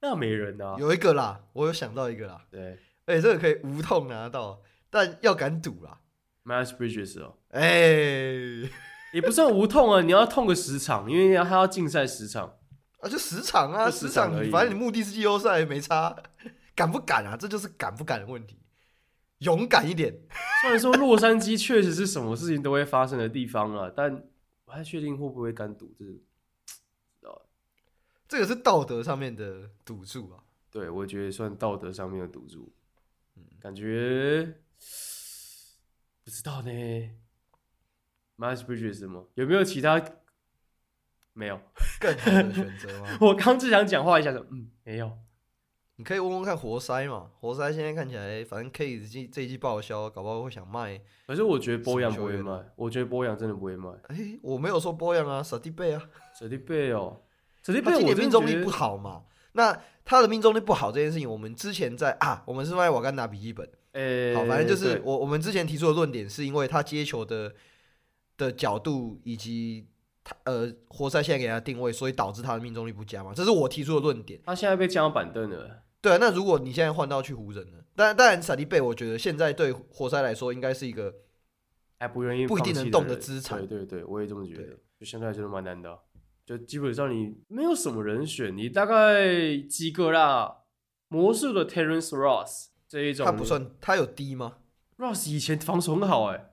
[0.00, 6.00] 那没人啊，有一个啦，我有想到一个啦，对，而且这个可以无痛拿到，但要敢赌啦
[6.44, 8.70] ，Miles Bridges 哦，哎、欸。
[9.14, 12.58] 也不算无痛啊，你要痛个十场，因为他要竞赛十场
[13.00, 16.14] 啊，就十场啊，十场，反正你目的是季后赛，没差，
[16.76, 17.34] 敢不敢啊？
[17.34, 18.58] 这就是敢不敢的问题，
[19.38, 20.14] 勇敢一点。
[20.60, 24.22] 虽然说洛杉矶确实是什么事情都会发生的地方啊，但
[24.66, 26.22] 我还确定会不会敢赌，这是
[28.28, 30.44] 这个是道德上面的赌注啊。
[30.70, 32.70] 对，我觉得算道德上面的赌注，
[33.36, 34.54] 嗯，感觉
[36.22, 36.70] 不知道呢。
[38.36, 39.24] Miles Bridges 吗？
[39.34, 40.00] 有没有其他？
[41.32, 41.60] 没有
[42.00, 43.18] 更好的选择吗？
[43.22, 45.18] 我刚只想讲话一下，说嗯，没有。
[45.96, 47.30] 你可以问问看活塞嘛？
[47.40, 51.00] 活塞现在看起来，反正 K 这这一季报销，搞不好会想卖。
[51.26, 53.90] 可是我觉得波扬不会卖，我觉得波扬真的不会卖。
[54.08, 57.20] 哎、欸，我没有说波扬啊，史蒂贝啊，史蒂贝哦，
[57.72, 59.22] 史蒂贝，他今年命中率不好嘛？
[59.52, 63.68] 那他的命中率不好这件事情，我们之前在啊，我们是卖瓦甘达笔记本。
[63.92, 67.54] 哎、欸，好，反正就是我我们之前提出的论点，是因为他接球的。
[68.38, 69.88] 的角度以及
[70.22, 73.32] 他呃，活塞现在给他定位，所以导致他的命中率不佳嘛？
[73.34, 74.40] 这是我提出的论点。
[74.46, 75.82] 他现在被降到板凳了。
[76.00, 81.12] 对啊，那如果你现在换到去湖人呢，当然当然，史蒂贝，我觉得现在对活塞来说应该是一个
[81.98, 83.58] 还不愿意不一定能动的资产。
[83.66, 84.78] 对对对，我也这么觉得。
[85.00, 85.98] 就现在真的蛮难的，
[86.48, 90.60] 就基本上你没有什么人选，你大概几个啦？
[91.08, 94.54] 魔术的 Terrence Ross 这一种，他不算，他有低吗
[94.96, 96.50] ？Ross 以前防守很好哎、欸。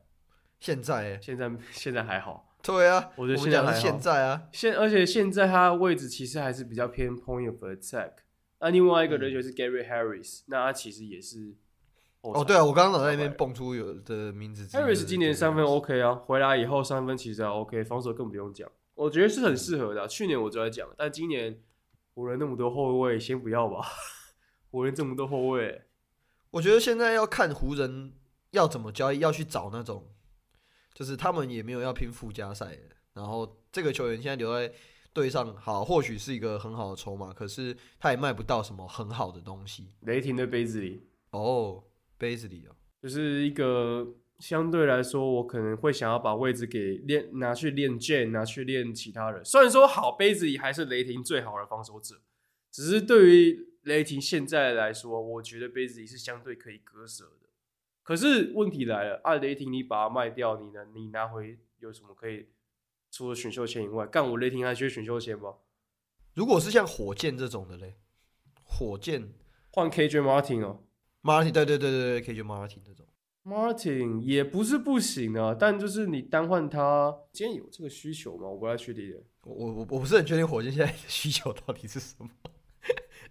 [0.59, 2.57] 现在、欸，现在现在还好。
[2.61, 3.71] 对啊，我觉得现在还好。
[3.71, 8.15] 是现在啊，现而且现在他位置其实还是比较偏 point of attack。
[8.59, 11.55] 那另外一个人就是 Gary Harris，、嗯、那他其实也是。
[12.19, 14.65] 哦，对啊，我刚刚脑袋里面蹦出有的名字。
[14.77, 18.69] Harris 今年三分 OK 啊，回来以后三分其实还 OK，防守更不用讲。
[18.95, 20.07] 我觉得是很适合的、啊。
[20.07, 21.61] 去年我就在讲，但今年
[22.13, 23.85] 湖人那么多后卫，先不要吧。
[24.71, 25.83] 湖人这么多后卫，
[26.51, 28.13] 我觉得现在要看湖人
[28.51, 30.09] 要怎么交易，要去找那种，
[30.93, 32.77] 就是他们也没有要拼附加赛，
[33.13, 34.73] 然后这个球员现在留在
[35.13, 39.93] 队上，好，或许是一个很好的筹码，可是他也卖不到什么很好的东西。
[40.01, 41.83] 雷霆的杯子里，哦，
[42.17, 44.07] 杯子里哦，就是一个。
[44.39, 49.43] 相对来说，我可能会想要把位置给练拿去练 Jane，拿去练其他人。
[49.45, 52.21] 虽然说好杯子里还是雷霆最好的防守者，
[52.69, 57.49] 只是对于雷霆现在来说，我觉得杯子里是相对可以割舍的。
[58.03, 60.85] 可是问题来了，按、啊、雷霆你把它卖掉，你呢？
[60.93, 62.47] 你拿回有什么可以？
[63.09, 65.55] 除了选秀权以外，干我雷霆还缺选秀权吗？
[66.33, 67.95] 如果是像火箭这种的嘞，
[68.63, 69.33] 火箭
[69.71, 70.83] 换 KJ Martin 哦
[71.23, 73.07] ，Martin 对对对对对，KJ Martin 这种。
[73.45, 78.47] Martin 也不是不行啊，但就是你单换他，今天有这个需求吗？
[78.47, 79.13] 我不太确定。
[79.43, 82.27] 我我我不是很确定火箭现在的需求到底是什么？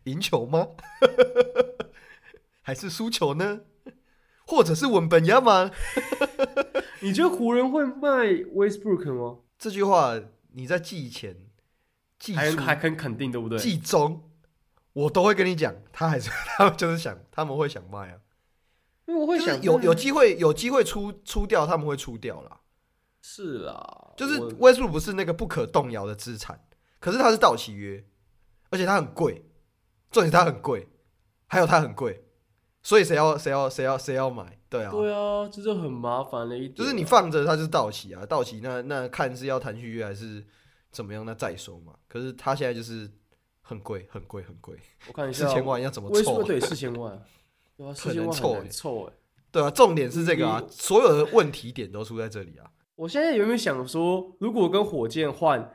[0.04, 0.68] 赢球吗？
[2.62, 3.62] 还是输球呢？
[4.46, 5.72] 或者是文本压吗？
[7.02, 9.40] 你觉得湖人会卖 Westbrook 吗？
[9.58, 10.14] 这句话
[10.52, 11.36] 你在季前、
[12.20, 13.58] 季初还很肯定，对不对？
[13.58, 14.30] 季中
[14.92, 18.20] 我都会跟你讲，他还是 他们就是想他们会想卖啊。
[19.06, 22.60] 因为我会想有有机会有机会出出掉，他们会出掉啦。
[23.20, 26.60] 是啦，就是 Westbrook 不是那个不可动摇的资产，
[27.00, 28.04] 可是他是到期约，
[28.68, 29.46] 而且他很贵，
[30.10, 30.88] 重点是他很贵，
[31.46, 32.24] 还有他很贵，
[32.82, 34.58] 所以谁要谁要谁要谁要买？
[34.68, 36.76] 对啊，对啊，这就很麻烦了一点啊。
[36.76, 40.44] 就是你放着它就是到期啊，到期那那看是要谈续约还是
[40.90, 41.94] 怎么样，那再说嘛。
[42.08, 43.10] 可是他现在就是
[43.62, 44.76] 很贵很贵很贵，
[45.08, 46.42] 我看一下 四千万要怎么凑？
[46.42, 47.22] 对，四千万。
[47.76, 48.30] 对啊，很难
[48.70, 49.12] 凑哎，
[49.50, 52.70] 对啊，重点是这个啊，所有的问题点都出在这里啊。
[52.96, 55.74] 我现在有没有想说，如果跟火箭换，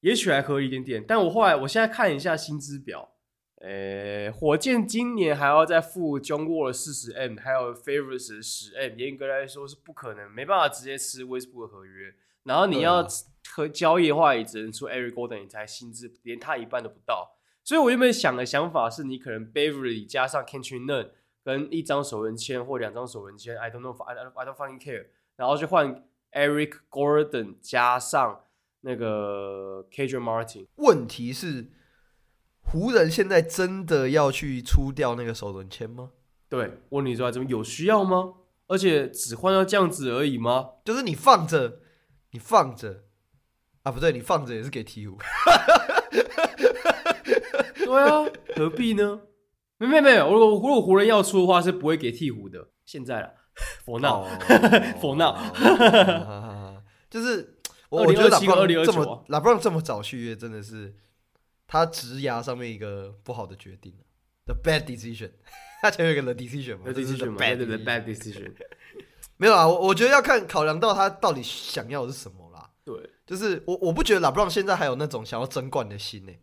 [0.00, 1.04] 也许还可以一点点。
[1.06, 3.16] 但我后来，我现在看一下薪资表，
[3.56, 12.14] 诶，火箭今年还要再付 John Wall 四十 M，还有 Favors 十 M，严格来说是不可能，没办法直接吃 Westbrook 的合约。
[12.44, 13.06] 然后你要
[13.50, 17.37] 和交易的话，也只能出 Eric Gordon，你才薪资连他一半都不到。
[17.68, 21.10] 所以我原本想的想法是，你可能 Beverly 加上 Nunn
[21.44, 26.02] 跟一张首轮签或两张首轮签，I don't know，I don't I don't fucking care，然后去换
[26.32, 28.40] Eric Gordon 加上
[28.80, 30.66] 那个 KJ Martin。
[30.76, 31.66] 问题是，
[32.62, 36.12] 湖人现在真的要去出掉那个首轮签吗？
[36.48, 38.32] 对，问题就在这边，有需要吗？
[38.68, 40.70] 而且只换到这样子而已吗？
[40.86, 41.80] 就是你放着，
[42.30, 43.04] 你放着
[43.82, 45.18] 啊，不对，你放着也是给鹈鹕。
[47.88, 49.20] 对啊，何必呢？
[49.78, 52.68] 没没没有，如果如果湖人要出的话，是不会给鹈鹕的。
[52.84, 53.32] 现在了
[53.84, 55.36] ，for now，for now，
[57.08, 57.58] 就是
[57.88, 60.94] 我我觉得 LeBron 这么 LeBron 这么早续约，真的是
[61.66, 63.94] 他职涯上面一个不好的决定
[64.46, 65.30] ，the bad decision。
[65.80, 68.52] 他前面有个 the decision 嘛，the，decision 嘛，the bad decision。
[69.36, 72.70] 没有啊，我我觉得要看考量到他到底想要的是什么啦。
[72.84, 76.40] 对，就是我我不觉得 LeBron 现在还有那种想要争冠的心呢、欸。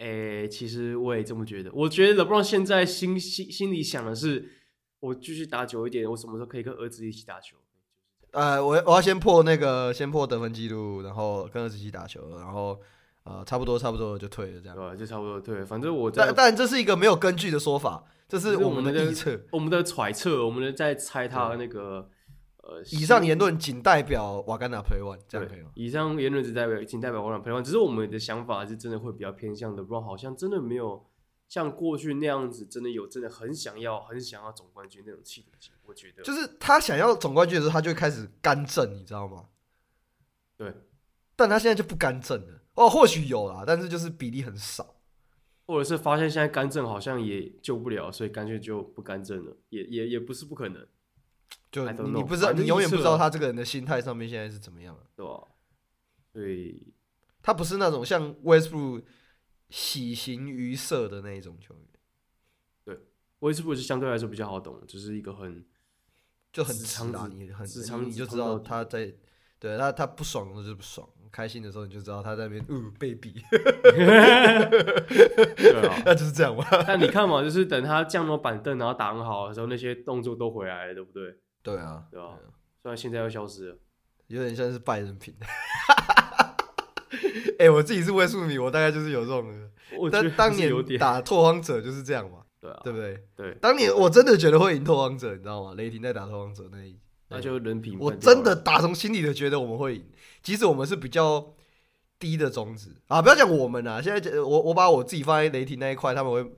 [0.00, 1.70] 诶、欸，其实我也这么觉得。
[1.72, 4.50] 我觉得 LeBron 现在心心心里想的是，
[4.98, 7.56] 我继续打久一点，我什么时候可以跟儿子一起打球？
[8.32, 12.80] 呃，我我要先破那个，先破得分记录，然后跟儿子一起打球，然后
[13.24, 14.76] 呃，差不多差不多就退了，这样。
[14.76, 15.64] 对，就差不多退。
[15.64, 22.10] 反正我但但这是一个没有根据的说法，这是我们的臆测，我们的揣测，我们的在猜他那个。
[22.92, 25.70] 以上言论仅代表瓦甘达 Play One，这样可以吗？
[25.74, 31.06] 以上言论只代表仅代表瓦甘达 Play One，只是我们的想法是真的会比较偏向的，不然好像真的没有
[31.48, 35.46] 像过去那样子，真的有真的很想要、很想要总冠军那种气氛。
[35.82, 39.46] 我觉得，就是他想要总冠军的时候，他就开始干政，你知道吗？
[40.56, 40.72] 对，
[41.34, 42.60] 但他现在就不干政了。
[42.74, 44.94] 哦，或许有啦，但是就是比例很少，
[45.66, 50.86] 或者是发现现在干政好像也救不了，所以干脆就不干政了，也也也不是不可能。
[51.70, 55.42] 就你你不知道，你永远不知道他这个人的心态上面现在是怎么样的，对吧？
[56.32, 56.82] 对，
[57.42, 59.04] 他不是那种像 Westbrook
[59.68, 61.84] 喜形于色的那一种球员。
[62.84, 62.98] 对
[63.40, 65.64] ，Westbrook 是相对来说比较好懂，就是一个很
[66.52, 66.84] 就很直
[67.16, 69.14] 啊，你很直，你就知道他在
[69.58, 73.42] 对他他不爽的就是不爽，开心的时候你就知道他在那边嗯被比，
[75.56, 76.64] 对啊， 那就是这样嘛。
[76.86, 81.36] 但你看嘛，就是等他降落板凳然后打很好的时候，那些动作都回来了，对不对？
[81.62, 82.38] 对啊，对啊，
[82.82, 83.76] 虽然现在要消失了，
[84.28, 85.34] 有点像是拜人品。
[87.58, 89.70] 哎、欸，我自己是威数米，我大概就是有这种。
[89.98, 93.22] 我但当年打拓荒者就是这样嘛，对啊，对不对？
[93.36, 95.74] 对，当年我真的觉得会赢拓荒者，你知道吗？
[95.76, 96.98] 雷霆在打拓荒者那一，
[97.30, 97.96] 那就人品。
[97.98, 100.04] 我真的打从心里的觉得我们会赢，
[100.42, 101.54] 即使我们是比较
[102.18, 103.22] 低的种子啊！
[103.22, 106.42] 不要讲我们啊，现在我我把我自己放在雷霆那一块，他们会。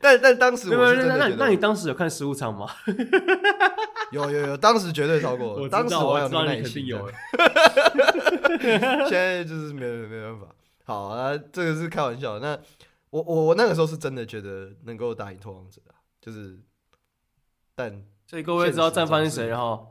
[0.00, 2.68] 但但当时我是真的觉得，那那那你当时有看十五场吗？
[4.10, 5.54] 有有有，当时绝对超过。
[5.54, 7.06] 我当时我有那个耐心有。
[9.08, 10.46] 现在就是没有没办法。
[10.84, 12.38] 好啊，这个是开玩笑。
[12.38, 12.58] 那
[13.10, 16.58] 我我我那个时候是真的觉得能够打赢拓荒者啊，就是，
[17.74, 19.86] 但所以各位知道战犯是谁哈？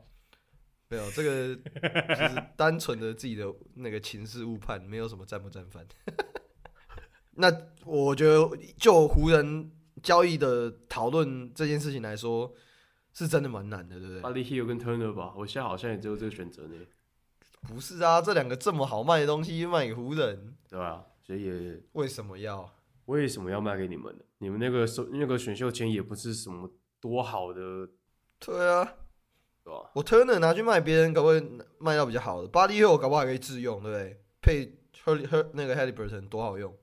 [0.90, 5.86] 没有这个，就是单纯的自己的那个情势误判，没有什么战不战犯。
[7.36, 7.52] 那
[7.86, 9.72] 我觉得，就湖人
[10.04, 12.54] 交易的讨论这件事情来说，
[13.12, 16.76] 是真的蛮难的，对不对？Buddy Hield 跟 Turner 吧，我现在好像也只有这个选择呢。
[17.62, 21.06] 不是啊，这两个这么好卖的东西卖给湖人，对吧？
[21.26, 22.70] 所以也为什么要？
[23.06, 24.24] 为什么要卖给你们呢？
[24.38, 26.70] 你们那个那个选秀权也不是什么
[27.00, 27.90] 多好的，
[28.46, 28.96] 对啊。
[29.94, 34.22] 我 Turner 拿去卖别人，搞不可以卖到比较好的？Buddy Hield 我搞不好还可以自用，对不对？
[34.42, 34.66] 配
[35.06, 36.76] Her Her 那个 Haliburton 多好用，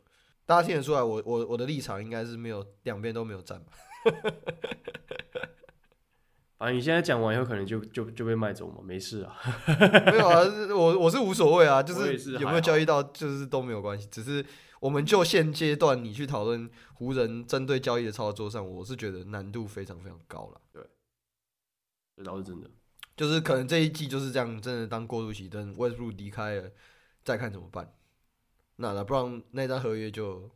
[0.46, 3.60] 大家听得出来我，我我我的立场应该是没有两边都没有占。
[6.56, 8.80] 啊，你现在讲完以后，可能就就就被卖走嘛？
[8.82, 9.36] 没事啊，
[10.10, 10.40] 没有啊，
[10.74, 14.08] 我我是无所谓啊，就是有没有交易到，就是都没有关系。
[14.10, 14.42] 只是
[14.80, 20.60] 我们就现阶段你去讨论湖人针对交易的操作上，我是觉得难度非常非常高了。
[20.72, 20.82] 对。
[22.22, 22.70] 这倒是真的，
[23.16, 26.70] 就是可能这一季就是这样，真的当过渡期，等 Westbrook 离开了，
[27.24, 27.94] 再看怎么办。
[28.76, 30.50] 那那不然那张合约就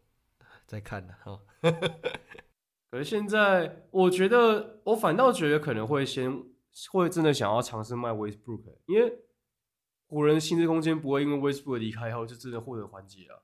[0.66, 1.40] 再看了哈。
[2.90, 6.44] 可是现在，我觉得我反倒觉得可能会先
[6.90, 9.20] 会真的想要尝试卖 Westbrook，因为
[10.08, 13.40] 湖人薪资空间不会因为 Westbrook 离开后就真的获得缓解啊，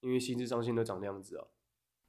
[0.00, 1.46] 因为薪资上限都长那样子啊。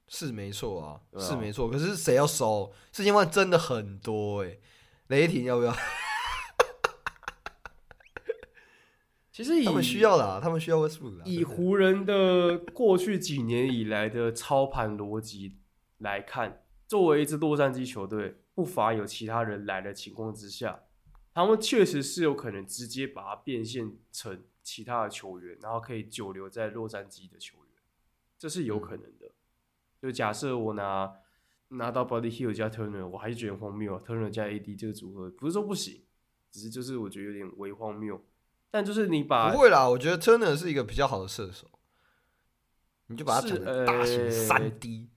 [0.10, 1.70] 是没错啊，啊是没错。
[1.70, 2.74] 可是谁要收？
[2.91, 4.61] 四千万真的很多哎、欸。
[5.10, 5.73] 雷霆要不要？
[9.31, 11.23] 其实他们需要啦，他们需要 Westbrook。
[11.26, 15.57] 以湖人的过去几年以来的操盘逻辑
[15.98, 20.84] 来看，作为一支洛杉矶球队，不乏有其他人来的情况之下，
[21.34, 27.73] 他们确实是有可能直接把它变现成其他的球员，然后可以久留在洛杉矶的球员，
[28.38, 29.26] 这是有可能的。
[29.26, 29.34] 嗯、
[30.03, 31.15] 就假设我拿。
[31.70, 34.02] 拿到 Buddy Hield 加 Turner，我还是觉得荒谬啊。
[34.04, 36.02] Turner 加 AD 这个组合不是说不行，
[36.52, 38.24] 只是就是我觉得有点微荒谬。
[38.72, 41.68] 但就是你把不会啦，我觉得 Turner 是一个比较好的射手，
[43.08, 45.10] 你就把它成大型三 D。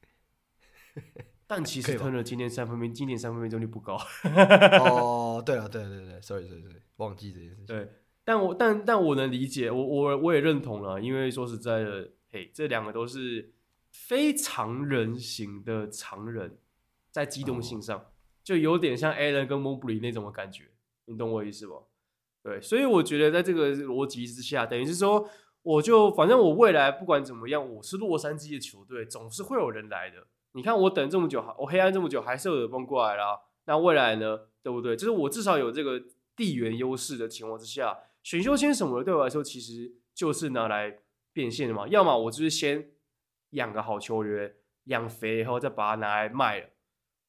[0.95, 1.03] 呃、
[1.47, 3.99] 但其实 Turner 今年三分命，今年三分命中率不高。
[4.25, 7.67] 哦， 对了，对对对，sorry sorry sorry，忘记这件事情。
[7.67, 7.91] 对，
[8.25, 13.55] 但我但但我能理解，我我我也认同了，因为说实在的，嘿，这两个都是。
[13.93, 16.59] 非常人型的常人，
[17.11, 18.07] 在机动性上
[18.43, 20.65] 就有点像 Allen 跟 Mobley 那种的感觉，
[21.05, 21.85] 你懂我意思不？
[22.43, 25.29] 对，所以我觉得在这个逻辑之下，等于是说，
[25.63, 30.27] 我就反正我未来不管怎么样，我是洛杉矶的球队，总是会有人来的。
[30.53, 33.39] 你看我等这么久，我黑暗这么久，还是有人蹦过来啦。
[33.67, 34.41] 那未来呢？
[34.63, 34.97] 对不对？
[34.97, 36.03] 就是我至少有这个
[36.35, 40.99] 地缘优势的情况之下，选秀签什么的对我来说，其实就是拿来
[41.33, 41.87] 变现的嘛。
[41.89, 42.92] 要么我就是先。
[43.53, 44.55] 养个好球员，
[44.85, 46.69] 养肥以后再把它拿来卖了，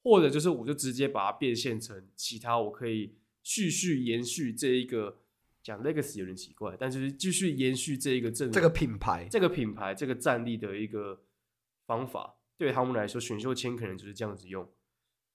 [0.03, 5.19] 或者就是我就直接把它变现成其他，我可以继续延续这一个
[5.61, 11.23] 讲 legacy 有点奇怪，但就是继续延续这一个阵，这个品牌，这个品牌，这个战力的一个
[11.85, 14.69] 方法，对他们来说，选秀签可能就是这样子用。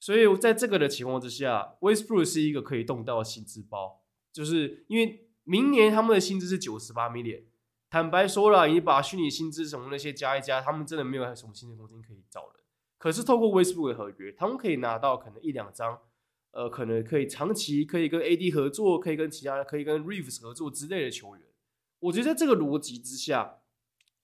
[0.00, 4.02] 所以在这个的情况之下，Westbrook 是一个可以动到的薪资包，
[4.32, 7.42] 就是因为明年他们的薪资是九十八 million。
[7.90, 12.64] 坦白说了，你把虚拟薪资什么那些加一加，他们真的没有什么薪资空间可以找人。
[12.98, 15.98] 可是透过 Westbrook 的合约，他们可以拿到可能一两张，
[16.50, 21.46] 呃，可能可以长期可以跟 AD 合作，可以跟其他可以跟 Reeves 合作之类的球员。
[22.00, 23.60] 我觉得在这个逻辑之下，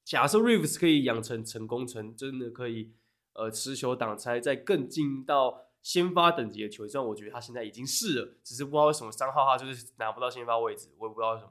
[0.04, 2.92] 假设 Reeves 可以养成成功成真的可以
[3.32, 11.50] 呃持球挡拆，再更进到先发等级的球员，虽然我觉得他现在已经是了，只是不知道为什么三号他就是拿不到先发位置，我也不知道为什么。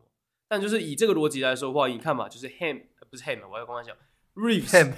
[0.54, 3.98] 但就是以这个逻辑来说的话，你看嘛，就是 Ham 不是 Ham，我要跟他讲
[4.36, 4.94] Reeves Ham，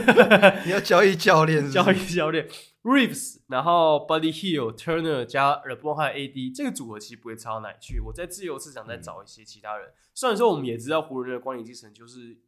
[0.64, 2.48] 你要交易教练，交易教练
[2.82, 8.00] Reeves，然后 Buddy Hield Turner 加 LeBron 和 AD 这个组合其实不会差到哪里去。
[8.00, 12.38] 我在自由市场再找一些其他人，嗯、虽然说我们也知道湖人的管理阶层就是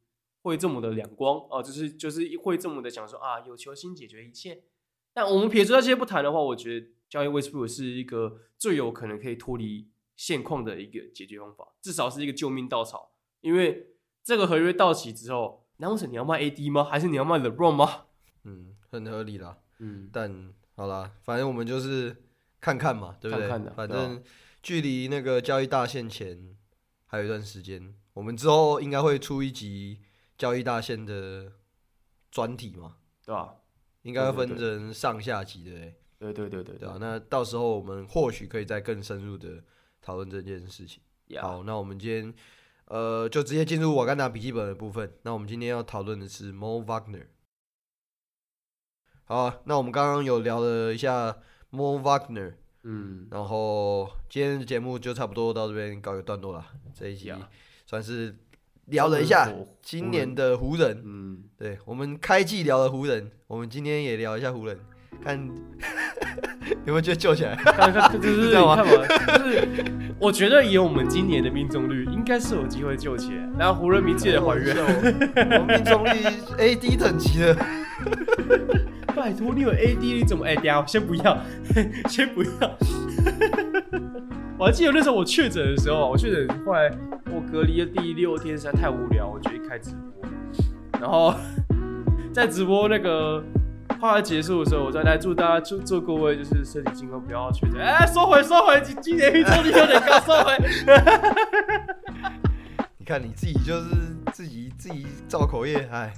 [0.41, 4.62] 会这么的两光啊，就是就是会这么的讲说啊，有球星解决一切。
[5.12, 9.91] 但我们撇除这些不谈的话，我觉得交易 Westbrook 是一个最有可能可以脱离。
[10.17, 13.13] 现况的一个解决方法，至少是一个救命稻草。
[13.43, 13.91] 因为
[14.25, 16.85] 这个合约到期之后，难不成你要卖 AD 吗？
[16.85, 18.07] 还是你要卖 LeBron 吗？
[18.45, 19.59] 嗯，很合理啦。
[19.79, 22.25] 嗯，但好啦，反正我们就是
[22.61, 23.49] 看看嘛，对不对？
[23.49, 24.23] 看看的，反正
[24.63, 26.57] 距离那个交易大限前
[27.05, 27.95] 还有一段时间。
[28.15, 30.01] 我们之后应该会出一集
[30.39, 31.53] 交易大限的
[32.31, 32.97] 专题嘛？
[33.25, 33.57] 对吧？
[34.03, 35.93] 应该会分成上下集的。
[36.19, 39.63] 对对对对对啊，那到时候我们或许可以再更深入的
[40.07, 41.03] 讨论这件事情。
[41.27, 41.43] Yeah.
[41.43, 42.33] 好，那我们今天
[42.85, 45.12] 呃就直接进入瓦甘达笔记本的部分。
[45.23, 47.27] 那我们今天要讨论的是 Mo Wagner。
[49.24, 51.39] 好啊，那我们刚刚有聊了一下
[51.73, 52.55] Mo Wagner，
[52.85, 56.65] 嗯，然后今天的节目就差不多到这边告一个段落了。
[56.95, 57.35] 这一集
[57.85, 58.37] 算是
[58.85, 59.53] 聊了一下
[59.83, 64.78] 今年的湖人，嗯，对，我们开季聊了湖人，我们今天也聊一下湖人。
[65.24, 65.39] 看
[66.85, 67.55] 有没有觉得救起来？
[67.62, 69.07] 看看就是你看嘛，
[69.39, 69.69] 就是
[70.19, 73.49] 我觉得以我们今年的命中率，应该是有机会救起来。
[73.59, 76.11] 然后湖人明确的还原，我们命中率
[76.59, 77.57] AD 等级的。
[79.16, 81.39] 拜托，你有 AD 你怎么 AD 啊先不要，
[82.09, 82.51] 先不要。
[84.59, 86.91] 我还记得那时候我确诊的时候，我确诊后来
[87.27, 90.28] 我隔离的第六天实在太无聊，我决定开直播，
[91.01, 91.35] 然后
[92.33, 93.43] 在直播那个。
[94.01, 97.81] 后来结束的时候，我再来祝大家祝祝各位就是身体健康，不要确诊。
[97.81, 100.56] 哎、欸，收回收回，今今年预祝你有点高，收回。
[102.98, 103.89] 你看你自己就是
[104.32, 106.12] 自己自己造口业，哎。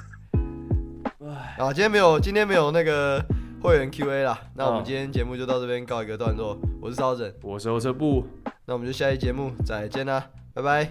[1.58, 3.22] 啊，今天没有今天没有那个
[3.60, 6.58] 会员 Q&A 啦，那我们今天节目就到这边告一个段落。
[6.80, 8.26] 我是超人，我是欧车布，
[8.64, 10.24] 那我们就下一节目再见啦，
[10.54, 10.90] 拜拜，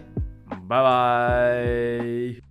[0.70, 2.47] 拜拜。